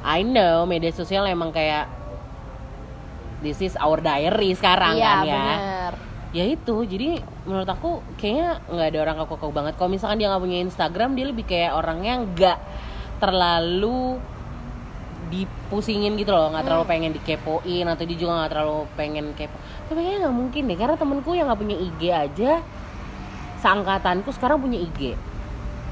I 0.03 0.21
know 0.21 0.67
media 0.67 0.91
sosial 0.91 1.23
emang 1.23 1.55
kayak 1.55 1.87
this 3.39 3.63
is 3.63 3.73
our 3.79 3.97
diary 3.97 4.51
sekarang 4.53 4.99
Iya 4.99 5.07
kan 5.07 5.23
ya. 5.23 5.33
bener. 5.33 5.93
Ya 6.31 6.47
itu, 6.47 6.75
jadi 6.87 7.19
menurut 7.43 7.67
aku 7.67 7.99
kayaknya 8.15 8.63
nggak 8.71 8.87
ada 8.95 8.99
orang 9.03 9.15
kaku-kaku 9.23 9.51
banget. 9.51 9.73
Kalau 9.75 9.91
misalkan 9.91 10.15
dia 10.15 10.31
nggak 10.31 10.43
punya 10.43 10.59
Instagram, 10.63 11.09
dia 11.15 11.25
lebih 11.27 11.43
kayak 11.43 11.75
orangnya 11.75 12.13
nggak 12.23 12.57
terlalu 13.19 14.17
dipusingin 15.27 16.15
gitu 16.19 16.31
loh, 16.31 16.51
nggak 16.51 16.67
terlalu 16.67 16.85
pengen 16.87 17.11
dikepoin 17.15 17.87
atau 17.87 18.03
dia 18.03 18.17
juga 18.19 18.31
nggak 18.43 18.51
terlalu 18.51 18.79
pengen 18.99 19.25
kepo. 19.35 19.55
Tapi 19.87 19.99
kayaknya 19.99 20.19
nggak 20.27 20.37
mungkin 20.39 20.61
deh, 20.67 20.77
karena 20.79 20.95
temenku 20.95 21.31
yang 21.35 21.47
nggak 21.51 21.59
punya 21.59 21.77
IG 21.79 22.01
aja, 22.11 22.51
seangkatanku 23.61 24.33
sekarang 24.33 24.57
punya 24.59 24.81
IG 24.81 25.15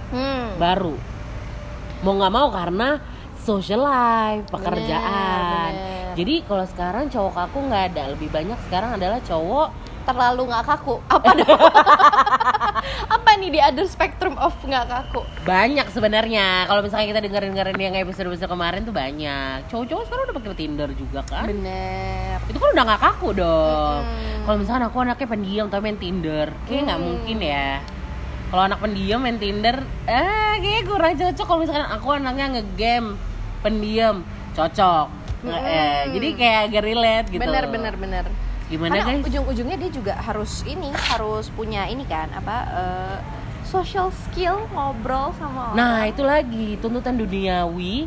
Hmm. 0.10 0.58
baru 0.58 0.97
mau 2.02 2.17
nggak 2.17 2.34
mau 2.34 2.49
karena 2.49 2.97
social 3.38 3.86
life 3.86 4.49
pekerjaan 4.49 5.69
bener. 5.78 6.17
jadi 6.17 6.36
kalau 6.49 6.65
sekarang 6.65 7.13
cowok 7.13 7.38
aku 7.38 7.58
nggak 7.69 7.93
ada 7.93 8.17
lebih 8.17 8.34
banyak 8.34 8.58
sekarang 8.65 8.97
adalah 8.97 9.21
cowok 9.21 9.69
terlalu 10.10 10.41
nggak 10.45 10.65
kaku. 10.65 10.95
Apa 11.06 11.30
dong? 11.34 11.50
Apa 13.10 13.30
nih 13.36 13.50
di 13.50 13.60
other 13.60 13.86
spectrum 13.86 14.36
of 14.36 14.54
nggak 14.60 14.86
kaku? 14.86 15.22
banyak 15.39 15.88
sebenarnya 15.89 16.67
kalau 16.67 16.82
misalnya 16.82 17.08
kita 17.10 17.22
dengerin 17.22 17.52
dengerin 17.52 17.80
yang 17.80 17.95
episode 17.98 18.28
episode 18.28 18.45
kemarin 18.48 18.84
tuh 18.84 18.93
banyak 18.93 19.65
cowok-cowok 19.65 20.04
sekarang 20.06 20.24
udah 20.24 20.36
pakai 20.36 20.56
Tinder 20.56 20.89
juga 20.91 21.19
kan 21.26 21.45
Bener. 21.48 22.38
itu 22.45 22.54
kan 22.56 22.69
udah 22.69 22.84
nggak 22.86 23.02
kaku 23.02 23.30
dong 23.34 24.02
Mm-mm. 24.04 24.45
kalau 24.45 24.58
misalkan 24.60 24.84
aku 24.86 24.98
anaknya 25.00 25.28
pendiam 25.28 25.65
tapi 25.65 25.82
main 25.82 25.98
Tinder 25.98 26.48
kayaknya 26.63 26.84
nggak 26.86 27.00
Mm. 27.00 27.08
mungkin 27.08 27.38
ya 27.41 27.69
kalau 28.45 28.63
anak 28.63 28.80
pendiam 28.80 29.19
main 29.19 29.38
Tinder 29.38 29.76
eh 30.06 30.54
kayaknya 30.60 30.84
kurang 30.86 31.13
cocok 31.17 31.45
kalau 31.48 31.60
misalkan 31.60 31.88
aku 31.88 32.08
anaknya 32.12 32.45
ngegame 32.52 33.10
pendiam 33.60 34.15
cocok 34.54 35.08
Nggak, 35.39 35.62
eh, 35.63 36.00
jadi 36.13 36.28
kayak 36.36 36.60
agak 36.67 36.82
relate 36.84 37.28
gitu 37.32 37.41
Bener 37.41 37.63
bener 37.65 37.93
bener. 37.95 38.26
Gimana 38.69 38.93
Karena 38.95 39.12
guys 39.12 39.25
ujung-ujungnya 39.25 39.77
dia 39.77 39.89
juga 39.89 40.13
harus 40.15 40.62
ini 40.63 40.89
harus 41.10 41.49
punya 41.49 41.86
ini 41.86 42.05
kan 42.05 42.29
apa 42.32 42.55
eh, 42.69 43.17
social 43.65 44.10
skill 44.15 44.62
ngobrol 44.69 45.34
sama 45.36 45.73
orang. 45.73 45.75
nah 45.75 46.05
itu 46.05 46.21
lagi 46.21 46.77
tuntutan 46.77 47.13
duniawi 47.13 48.05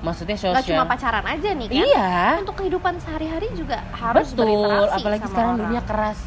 maksudnya 0.00 0.32
Nggak 0.32 0.46
cuma 0.62 0.62
sosial 0.62 0.86
pacaran 0.86 1.24
aja 1.26 1.48
nih 1.52 1.66
kan. 1.66 1.76
iya 1.76 2.12
Untuk 2.38 2.56
kehidupan 2.56 2.94
sehari-hari 2.98 3.50
juga 3.52 3.82
harus 3.92 4.30
betul 4.30 4.46
berinteraksi 4.46 4.94
apalagi 4.96 5.20
sama 5.20 5.28
sekarang 5.28 5.50
orang. 5.50 5.62
dunia 5.66 5.82
keras 5.84 6.18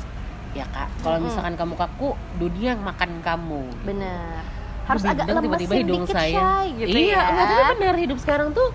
ya 0.54 0.66
kak 0.70 0.88
kalau 1.00 1.16
Mm-mm. 1.16 1.26
misalkan 1.26 1.54
kamu 1.56 1.74
kaku 1.74 2.10
dunia 2.38 2.70
yang 2.70 2.84
makan 2.84 3.12
kamu 3.20 3.64
Bener. 3.82 4.44
Harus 4.84 5.02
Aduh, 5.02 5.12
agak 5.16 5.26
bindeng 5.26 5.42
tiba-tiba 5.42 5.72
lemesin 5.72 5.82
hidung 5.82 6.04
dikit 6.04 6.14
saya. 6.14 6.36
shy 6.36 6.66
gitu 6.76 6.98
iya, 7.00 7.16
ya. 7.16 7.22
enggak, 7.26 7.46
tapi 7.48 7.74
benar 7.74 7.96
hidup 7.98 8.18
sekarang 8.20 8.48
tuh 8.52 8.70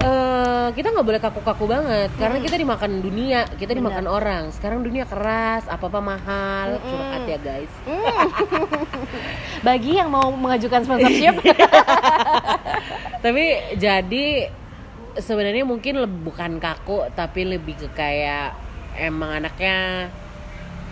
eh 0.00 0.40
kita 0.70 0.88
nggak 0.88 1.04
boleh 1.04 1.20
kaku-kaku 1.20 1.64
banget 1.66 2.08
karena 2.16 2.38
Mm. 2.38 2.44
kita 2.46 2.56
dimakan 2.56 2.92
dunia, 2.98 3.40
kita 3.52 3.70
Benar. 3.70 3.80
dimakan 3.82 4.06
orang. 4.06 4.42
Sekarang 4.48 4.80
dunia 4.80 5.04
keras, 5.04 5.66
apa-apa 5.66 6.00
mahal, 6.00 6.68
Mm-mm. 6.74 6.86
curhat 6.86 7.22
ya 7.26 7.38
guys. 7.38 7.72
Bagi 9.66 10.00
yang 10.00 10.08
mau 10.08 10.32
mengajukan 10.32 10.80
sponsorship, 10.82 11.36
Tapi 13.24 13.44
jadi 13.76 14.48
sebenarnya 15.12 15.68
mungkin 15.68 16.00
bukan 16.22 16.56
kaku 16.56 17.12
tapi 17.12 17.44
lebih 17.44 17.76
ke 17.76 17.88
kayak 17.92 18.56
emang 18.96 19.36
anaknya 19.36 20.08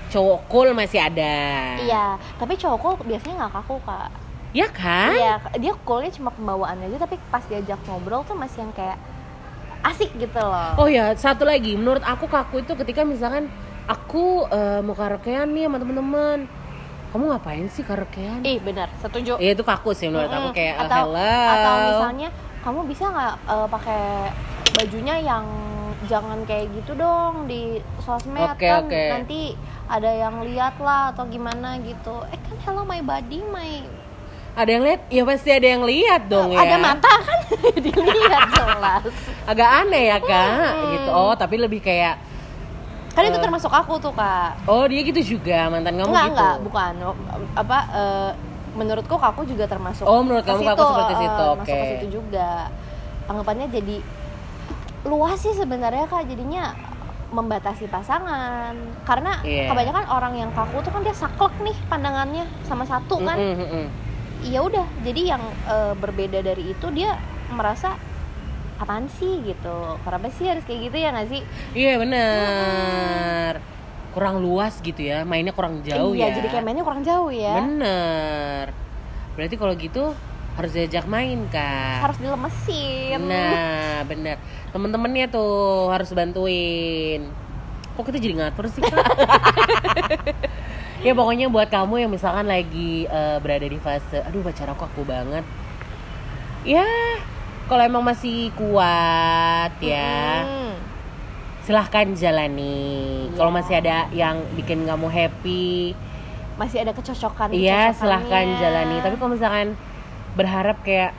cowok 0.09 0.41
cool 0.49 0.69
masih 0.73 1.01
ada. 1.01 1.37
iya. 1.79 2.07
Tapi 2.37 2.57
cowok 2.57 2.79
cool 2.79 2.95
biasanya 3.07 3.47
nggak 3.47 3.55
kaku 3.57 3.81
kak. 3.83 4.11
Ya 4.51 4.67
kan? 4.73 5.13
Iya, 5.13 5.35
dia 5.61 5.73
coolnya 5.85 6.09
cuma 6.09 6.33
pembawaannya 6.33 6.89
aja, 6.89 7.05
tapi 7.05 7.21
pas 7.29 7.45
diajak 7.45 7.77
ngobrol 7.85 8.25
tuh 8.25 8.33
masih 8.33 8.65
yang 8.65 8.73
kayak 8.73 8.97
asik 9.85 10.11
gitu 10.17 10.41
loh. 10.41 10.73
Oh 10.75 10.89
ya, 10.89 11.13
satu 11.15 11.45
lagi, 11.45 11.77
menurut 11.77 12.01
aku 12.01 12.27
kaku 12.27 12.65
itu 12.65 12.73
ketika 12.75 13.05
misalkan 13.05 13.47
aku 13.85 14.49
eh, 14.49 14.81
mau 14.81 14.97
karaokean 14.97 15.53
nih 15.53 15.69
sama 15.69 15.77
temen-temen. 15.79 16.39
Kamu 17.09 17.25
ngapain 17.29 17.65
sih 17.69 17.85
karaokean? 17.85 18.45
Ih 18.45 18.61
benar, 18.61 18.89
setuju. 19.01 19.37
Ya 19.37 19.53
itu 19.53 19.65
kaku 19.65 19.93
sih 19.93 20.09
menurut 20.09 20.29
aku 20.29 20.53
Mm-mm. 20.53 20.57
kayak 20.57 20.75
"Ah, 20.77 20.85
atau 20.85 21.05
hello. 21.09 21.37
atau 21.49 21.75
misalnya 21.89 22.29
kamu 22.61 22.81
bisa 22.85 23.05
nggak 23.09 23.35
eh, 23.49 23.69
pakai 23.69 24.03
bajunya 24.77 25.15
yang 25.21 25.45
jangan 26.05 26.41
kayak 26.45 26.69
gitu 26.73 26.95
dong 26.95 27.49
di 27.49 27.81
sosmed 28.01 28.45
Oke, 28.55 28.65
kan 28.65 28.87
oke. 28.87 29.03
nanti 29.11 29.57
ada 29.89 30.09
yang 30.09 30.41
lihat 30.45 30.77
lah 30.81 31.13
atau 31.13 31.25
gimana 31.27 31.81
gitu. 31.81 32.25
Eh 32.29 32.39
kan 32.39 32.57
hello 32.65 32.85
my 32.85 33.01
body 33.01 33.41
my 33.49 33.85
ada 34.59 34.67
yang 34.69 34.83
lihat? 34.83 35.01
Ya 35.09 35.23
pasti 35.23 35.49
ada 35.49 35.67
yang 35.69 35.83
lihat 35.83 36.23
dong 36.27 36.51
ya. 36.51 36.59
ada 36.59 36.77
mata 36.77 37.13
kan 37.17 37.39
dilihat 37.85 38.43
jelas. 38.51 39.03
Agak 39.45 39.69
aneh 39.81 40.05
ya 40.09 40.19
kak, 40.19 40.49
Mm-mm. 40.51 40.91
gitu. 40.93 41.11
Oh 41.11 41.33
tapi 41.33 41.57
lebih 41.57 41.79
kayak 41.79 42.19
Kan 43.09 43.23
itu 43.25 43.35
Eh. 43.35 43.43
termasuk 43.43 43.67
aku 43.69 43.99
tuh 43.99 44.11
kak. 44.13 44.63
Oh 44.65 44.83
dia 44.85 45.03
gitu 45.03 45.39
juga 45.39 45.67
mantan 45.69 45.95
kamu 45.95 46.07
enggak 46.07 46.25
gitu. 46.25 46.35
enggak 46.35 46.55
bukan 46.63 46.93
apa 47.53 47.79
eh, 47.91 48.31
menurutku 48.75 49.17
kaku 49.17 49.43
juga 49.45 49.65
termasuk 49.65 50.05
Oh, 50.05 50.21
menurut 50.21 50.43
kamu 50.43 50.63
kaku 50.65 50.83
seperti 50.85 51.13
eh, 51.13 51.21
situ, 51.21 51.47
masuk 51.57 51.75
ke 51.75 51.87
situ 51.89 52.07
juga 52.13 52.71
anggapannya 53.25 53.67
jadi 53.69 53.97
luas 55.03 55.35
sih 55.37 55.51
sebenarnya 55.53 56.07
kak 56.07 56.27
jadinya 56.27 56.75
membatasi 57.29 57.85
pasangan 57.87 58.73
karena 59.03 59.43
Iya. 59.43 59.69
kebanyakan 59.69 60.05
orang 60.09 60.33
yang 60.37 60.51
kaku 60.53 60.81
tuh 60.81 60.89
kan 60.89 61.03
dia 61.03 61.13
saklek 61.13 61.53
nih 61.61 61.77
pandangannya 61.85 62.47
sama 62.63 62.83
satu 62.83 63.19
kan 63.19 63.35
Mm-mm, 63.35 63.57
mm-mm. 63.59 63.87
Ya 64.45 64.61
udah 64.63 64.87
jadi 65.03 65.35
yang 65.37 65.43
eh, 65.67 65.95
berbeda 65.99 66.39
dari 66.41 66.71
itu 66.71 66.87
dia 66.95 67.19
merasa 67.51 67.97
apaan 68.79 69.11
sih? 69.11 69.43
gitu. 69.43 69.99
Kenapa 70.07 70.31
sih 70.31 70.47
harus 70.47 70.63
kayak 70.63 70.81
gitu 70.91 70.97
ya 71.03 71.09
nggak 71.11 71.29
sih? 71.29 71.43
Iya 71.75 71.99
bener 71.99 73.53
Kurang 74.15 74.41
luas 74.41 74.79
gitu 74.81 74.99
ya 75.05 75.23
Mainnya 75.27 75.53
kurang 75.53 75.83
jauh 75.85 76.15
iya 76.15 76.31
ya. 76.31 76.39
jadi 76.39 76.49
kayak 76.51 76.65
mainnya 76.65 76.85
kurang 76.87 77.03
jauh 77.03 77.31
ya. 77.31 77.59
Bener 77.59 78.71
Berarti 79.35 79.55
kalau 79.59 79.75
gitu 79.75 80.15
harus 80.59 80.75
diajak 80.75 81.07
main 81.07 81.47
kak. 81.51 82.03
Harus 82.03 82.19
dilemesin. 82.19 83.19
Nah 83.23 84.03
bener 84.07 84.39
Temen-temennya 84.71 85.27
tuh 85.31 85.91
harus 85.91 86.11
bantuin. 86.15 87.27
Kok 87.95 88.05
kita 88.07 88.19
jadi 88.23 88.35
ngatur 88.39 88.67
sih 88.71 88.83
kak? 88.83 88.95
ya 91.01 91.13
pokoknya 91.15 91.47
buat 91.47 91.69
kamu 91.71 92.07
yang 92.07 92.11
misalkan 92.11 92.47
lagi 92.47 93.07
eh, 93.07 93.39
berada 93.39 93.67
di 93.67 93.79
fase 93.79 94.19
Aduh 94.27 94.43
pacar 94.43 94.67
aku 94.71 94.85
aku 94.85 95.03
banget 95.07 95.47
Ya 96.67 96.85
kalau 97.69 97.85
emang 97.85 98.01
masih 98.01 98.49
kuat 98.57 99.77
ya 99.79 100.43
Mm. 100.43 100.75
silahkan 101.69 102.09
jalani. 102.17 103.29
Kalau 103.37 103.53
masih 103.53 103.77
ada 103.77 104.09
yang 104.09 104.41
bikin 104.57 104.89
kamu 104.89 105.05
happy, 105.13 105.93
masih 106.57 106.81
ada 106.81 106.97
kecocokan 106.97 107.53
iya 107.53 107.93
silahkan 107.93 108.57
jalani. 108.57 109.05
Tapi 109.05 109.21
kalau 109.21 109.37
misalkan 109.37 109.77
berharap 110.33 110.81
kayak 110.81 111.13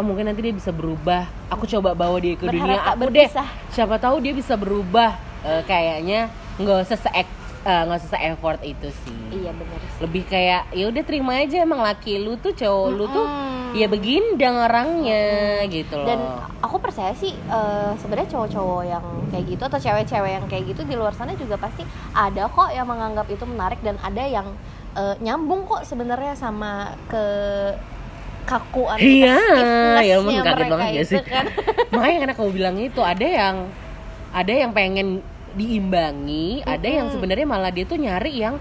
oh, 0.00 0.04
mungkin 0.04 0.32
nanti 0.32 0.40
dia 0.40 0.56
bisa 0.56 0.72
berubah, 0.72 1.28
aku 1.52 1.68
coba 1.68 1.92
bawa 1.92 2.16
dia 2.24 2.40
ke 2.40 2.48
Berharap 2.48 2.72
dunia 2.72 2.80
aku 2.88 3.12
deh. 3.12 3.28
Siapa 3.68 4.00
tahu 4.00 4.16
dia 4.24 4.32
bisa 4.32 4.56
berubah. 4.56 5.12
Eh, 5.44 5.60
kayaknya 5.68 6.32
nggak 6.56 6.88
usah 6.88 6.96
se 6.96 7.10
eh, 7.62 7.82
nggak 7.82 7.98
usah 7.98 8.10
se 8.10 8.18
effort 8.20 8.60
itu 8.62 8.88
sih. 9.02 9.18
iya 9.32 9.50
benar 9.50 9.78
Lebih 9.98 10.22
kayak 10.24 10.62
ya 10.70 10.84
udah 10.84 11.02
terima 11.02 11.32
aja 11.36 11.56
emang 11.58 11.80
laki 11.80 12.18
lu 12.18 12.34
tuh 12.36 12.52
cowok 12.52 12.88
lu 12.90 13.04
tuh 13.06 13.26
ya 13.72 13.86
begindang 13.86 14.52
orangnya 14.60 15.24
gitu 15.66 15.96
loh. 15.96 16.04
dan 16.04 16.20
aku 16.60 16.76
percaya 16.76 17.10
sih 17.12 17.32
eh, 17.32 17.90
sebenarnya 17.96 18.28
cowok-cowok 18.30 18.82
yang 18.84 19.04
kayak 19.28 19.44
gitu 19.48 19.62
atau 19.64 19.78
cewek-cewek 19.78 20.32
yang 20.32 20.44
kayak 20.44 20.64
gitu 20.68 20.82
di 20.82 20.92
luar 20.92 21.12
sana 21.12 21.32
juga 21.32 21.56
pasti 21.56 21.80
ada 22.12 22.46
kok 22.46 22.68
yang 22.68 22.84
menganggap 22.84 23.24
itu 23.26 23.44
menarik 23.44 23.80
dan 23.80 23.96
ada 23.98 24.22
yang 24.22 24.46
eh, 24.92 25.14
nyambung 25.18 25.64
kok 25.64 25.82
sebenarnya 25.82 26.34
sama 26.34 26.92
ke 27.06 27.24
kakuan 28.42 28.98
Iya, 28.98 29.38
ya 30.02 30.18
ampun 30.18 30.34
kaget 30.36 30.66
banget 30.66 30.88
ya 30.92 31.02
sih. 31.06 31.20
kan. 31.22 31.46
Makanya 31.94 32.16
karena 32.20 32.34
kamu 32.34 32.50
bilang 32.50 32.76
itu 32.76 33.00
ada 33.00 33.22
yang 33.22 33.56
ada 34.34 34.52
yang 34.52 34.74
pengen 34.74 35.22
diimbangi, 35.54 36.64
ada 36.64 36.88
yang 36.88 37.08
sebenarnya 37.12 37.46
malah 37.46 37.70
dia 37.70 37.84
tuh 37.84 37.98
nyari 38.00 38.32
yang 38.42 38.56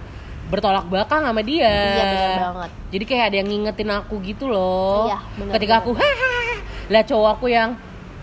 bertolak 0.52 0.86
belakang 0.92 1.24
sama 1.24 1.42
dia. 1.42 1.72
Iya, 1.72 2.04
bener 2.04 2.32
banget. 2.44 2.72
Jadi 2.92 3.04
kayak 3.08 3.26
ada 3.32 3.36
yang 3.40 3.48
ngingetin 3.48 3.90
aku 3.96 4.16
gitu 4.20 4.52
loh. 4.52 5.08
Iya, 5.08 5.20
bener 5.40 5.52
Ketika 5.56 5.74
banget. 5.80 5.88
aku 5.88 5.92
hahaha, 5.96 6.56
lah 6.92 7.04
cowok 7.08 7.30
aku 7.40 7.46
yang 7.48 7.70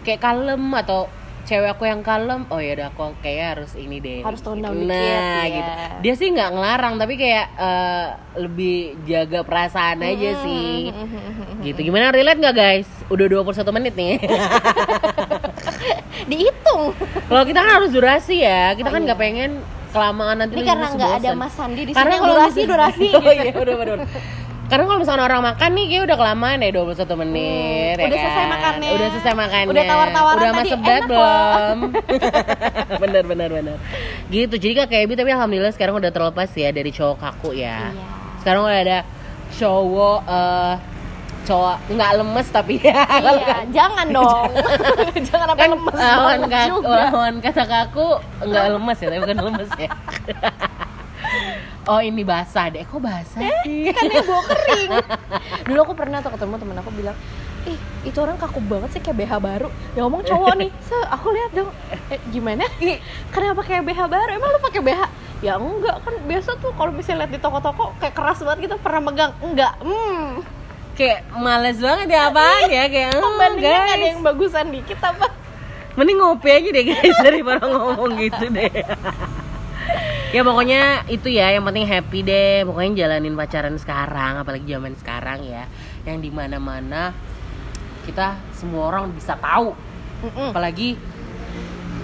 kayak 0.05 0.21
kalem 0.21 0.63
atau 0.77 1.09
cewek 1.49 1.71
aku 1.73 1.89
yang 1.89 2.05
kalem, 2.05 2.45
oh 2.53 2.61
ya 2.61 2.77
udah 2.77 2.93
aku 2.93 3.17
kayak 3.25 3.57
harus 3.57 3.73
ini 3.81 3.97
deh. 4.05 4.21
Harus 4.21 4.45
tone 4.45 4.61
down 4.61 4.77
nah, 4.85 4.93
dikit, 4.93 5.09
ya. 5.09 5.49
gitu. 5.49 5.73
Dia 6.05 6.15
sih 6.21 6.29
nggak 6.29 6.51
ngelarang 6.53 6.95
tapi 7.01 7.15
kayak 7.17 7.47
eh, 7.57 8.07
lebih 8.37 9.01
jaga 9.09 9.41
perasaan 9.41 10.05
aja 10.05 10.31
sih 10.45 10.93
gitu 11.59 11.91
gimana 11.91 12.15
relate 12.15 12.39
nggak 12.39 12.57
guys 12.57 12.89
udah 13.11 13.27
21 13.27 13.77
menit 13.77 13.95
nih 13.99 14.15
dihitung 16.31 16.83
kalau 17.25 17.43
kita 17.43 17.59
kan 17.59 17.71
harus 17.75 17.91
durasi 17.91 18.37
ya 18.39 18.73
kita 18.73 18.89
Oh, 18.89 18.93
kan 18.93 19.01
iya. 19.01 19.07
nggak 19.07 19.21
pengen 19.21 19.51
kelamaan 19.89 20.37
nanti 20.39 20.55
ini 20.55 20.63
karena 20.63 20.87
nggak 20.87 21.13
ada. 21.19 21.31
Mas 21.33 21.53
Sandi 21.53 21.81
di 21.81 21.87
sini 21.87 21.97
karena 21.97 22.13
yang 22.13 22.23
kalau 22.23 22.35
durasi 22.35 22.53
misalnya- 22.55 22.71
durasi 22.71 23.07
oh 23.19 23.23
iya 23.27 23.43
udah 23.51 23.75
udah 23.75 23.95
udah. 23.95 24.09
karena 24.69 24.85
kalau 24.85 24.99
misalnya 24.99 25.25
orang 25.25 25.43
makan 25.43 25.71
nih 25.73 25.85
kayak 25.87 26.03
udah 26.05 26.17
kelamaan 26.19 26.59
ya 26.59 26.71
21 26.71 26.85
menit 27.19 27.95
ya 27.95 27.97
Hmm, 27.97 28.05
udah 28.05 28.13
kan? 28.13 28.21
selesai 28.21 28.47
makannya. 28.47 28.89
udah 28.91 29.09
selesai 29.09 29.35
makannya 29.35 29.71
Udah 29.71 29.85
tawar-tawaran 29.87 30.37
udah 30.37 30.51
tadi, 30.53 30.71
enak 30.71 31.03
belum 31.09 31.79
bener 33.03 33.23
bener 33.25 33.49
bener 33.51 33.77
gitu 34.29 34.55
jadi 34.55 34.73
kak 34.79 34.93
Ebi 34.99 35.15
tapi 35.15 35.31
alhamdulillah 35.31 35.73
sekarang 35.73 35.97
udah 35.97 36.11
terlepas 36.11 36.53
ya 36.53 36.69
dari 36.69 36.91
cowok 36.91 37.17
kaku 37.17 37.51
ya 37.55 37.89
Iya. 37.89 38.05
sekarang 38.39 38.63
udah 38.63 38.81
ada 38.83 38.99
cowok 39.51 40.19
eh 40.23 40.75
cowok 41.47 41.77
nggak 41.93 42.11
lemes 42.21 42.49
tapi 42.51 42.75
ya. 42.83 43.03
Iya 43.07 43.57
jangan 43.77 44.07
dong. 44.11 44.51
Jangan 45.29 45.47
apa 45.53 45.61
kan 45.61 45.71
lemes 45.77 45.95
lawan, 45.95 46.39
juga. 46.49 46.95
Lawan 47.09 47.35
kata 47.41 47.63
kaku 47.65 48.09
nggak 48.45 48.67
lemes 48.75 48.99
ya 48.99 49.07
tapi 49.09 49.21
bukan 49.23 49.39
lemes 49.53 49.71
ya. 49.79 49.91
Oh 51.89 52.05
ini 52.05 52.21
basah 52.21 52.69
deh. 52.69 52.85
Kok 52.85 53.01
basah 53.01 53.41
sih? 53.65 53.89
kan 53.97 54.05
bawa 54.29 54.45
kering. 54.45 54.91
Dulu 55.73 55.79
aku 55.89 55.95
pernah 55.97 56.21
tuh 56.21 56.37
ketemu 56.37 56.61
temen 56.61 56.77
aku 56.77 56.93
bilang 56.93 57.17
ih 57.65 57.81
itu 58.05 58.19
orang 58.21 58.37
kaku 58.37 58.61
banget 58.61 58.93
sih 58.93 59.01
kayak 59.01 59.25
BH 59.25 59.33
baru. 59.41 59.69
Yang 59.97 60.05
ngomong 60.05 60.23
cowok 60.29 60.53
nih. 60.61 60.71
So 60.85 61.01
aku 61.09 61.33
lihat 61.33 61.57
dong. 61.57 61.73
Eh, 62.13 62.21
gimana 62.29 62.69
kenapa 63.33 63.65
kayak 63.65 63.89
BH 63.89 64.05
baru? 64.05 64.31
Emang 64.37 64.53
lu 64.53 64.61
pakai 64.61 64.85
BH 64.85 65.01
ya 65.41 65.57
enggak. 65.57 65.97
Kan 66.05 66.15
biasa 66.29 66.61
tuh 66.61 66.77
kalau 66.77 66.93
misalnya 66.93 67.25
lihat 67.25 67.33
di 67.33 67.41
toko-toko 67.41 67.97
kayak 67.97 68.13
keras 68.13 68.45
banget 68.45 68.69
gitu 68.69 68.77
pernah 68.85 69.01
megang. 69.09 69.33
Enggak. 69.41 69.73
Hmm 69.81 70.58
kayak 70.99 71.31
males 71.31 71.79
banget 71.79 72.11
ya 72.11 72.21
apaan 72.27 72.67
ya 72.67 72.85
kayak 72.91 73.15
oh, 73.15 73.23
pembandingnya 73.23 73.71
nggak 73.71 73.95
ada 73.95 74.03
guys. 74.03 74.11
yang 74.11 74.21
bagusan 74.27 74.67
dikit 74.75 74.99
apa? 74.99 75.27
Mending 75.95 76.19
ngopi 76.19 76.49
aja 76.51 76.69
deh 76.75 76.85
guys 76.91 77.19
daripada 77.27 77.63
ngomong 77.71 78.19
gitu 78.19 78.45
deh. 78.51 78.73
Ya 80.29 80.45
pokoknya 80.45 81.09
itu 81.09 81.33
ya 81.33 81.57
yang 81.57 81.65
penting 81.65 81.89
happy 81.89 82.21
deh. 82.21 82.61
Pokoknya 82.69 83.09
jalanin 83.09 83.33
pacaran 83.33 83.81
sekarang 83.81 84.37
apalagi 84.37 84.69
zaman 84.69 84.93
sekarang 85.01 85.41
ya 85.41 85.65
yang 86.05 86.21
di 86.21 86.29
mana 86.29 86.61
mana 86.61 87.17
kita 88.05 88.37
semua 88.53 88.93
orang 88.93 89.09
bisa 89.17 89.41
tahu. 89.41 89.73
Apalagi 90.53 91.01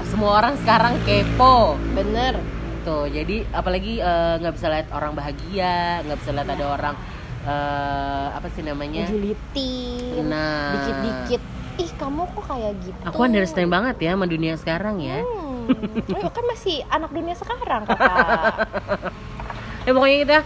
semua 0.09 0.41
orang 0.41 0.57
sekarang 0.57 0.97
kepo. 1.05 1.77
Bener. 1.93 2.41
Tuh 2.89 3.13
jadi 3.13 3.45
apalagi 3.53 4.01
eh, 4.01 4.35
nggak 4.41 4.55
bisa 4.57 4.73
lihat 4.73 4.89
orang 4.97 5.13
bahagia 5.13 6.01
nggak 6.09 6.19
bisa 6.25 6.31
lihat 6.33 6.49
ada 6.49 6.65
orang 6.65 6.97
eh, 7.45 8.27
apa 8.33 8.49
sih 8.51 8.61
namanya? 8.61 9.05
Julitin 9.07 10.25
Nah. 10.27 10.73
dikit-dikit. 10.75 11.43
Ih 11.75 11.91
kamu 11.99 12.23
kok 12.31 12.45
kayak 12.47 12.73
gitu? 12.81 13.01
Aku 13.03 13.21
understand 13.21 13.67
banget 13.67 13.97
ya 13.99 14.15
sama 14.15 14.27
dunia 14.27 14.55
sekarang 14.55 15.03
ya. 15.03 15.21
Hmm. 15.21 16.15
Ayo, 16.15 16.29
kan 16.29 16.45
masih 16.45 16.85
anak 16.87 17.09
dunia 17.09 17.33
sekarang 17.35 17.89
kakak 17.89 18.69
ya 19.89 19.91
pokoknya 19.91 20.19
kita 20.23 20.39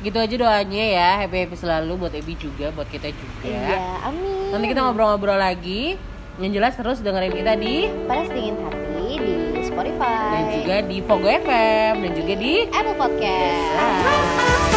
gitu 0.00 0.16
aja 0.16 0.34
doanya 0.36 0.84
ya. 0.84 1.10
Happy 1.20 1.36
happy 1.42 1.56
selalu 1.56 1.92
buat 1.96 2.12
Ebi 2.12 2.36
juga 2.36 2.70
buat 2.70 2.86
kita 2.86 3.08
juga. 3.10 3.48
Iya 3.50 4.04
amin. 4.06 4.52
Nanti 4.52 4.66
kita 4.68 4.80
ngobrol-ngobrol 4.80 5.36
lagi. 5.36 5.96
Yang 6.38 6.52
jelas 6.56 6.72
terus 6.72 6.98
dengerin 7.02 7.34
kita 7.34 7.52
di 7.52 7.84
Panas 8.08 8.32
dingin 8.32 8.56
hati 8.64 9.08
di 9.18 9.34
Spotify. 9.60 10.32
Dan 10.32 10.44
juga 10.56 10.76
di 10.86 10.96
Pogo 11.02 11.28
FM 11.28 11.94
dan 12.00 12.12
juga 12.14 12.34
di 12.38 12.52
Apple 12.70 12.96
Podcast. 12.96 14.69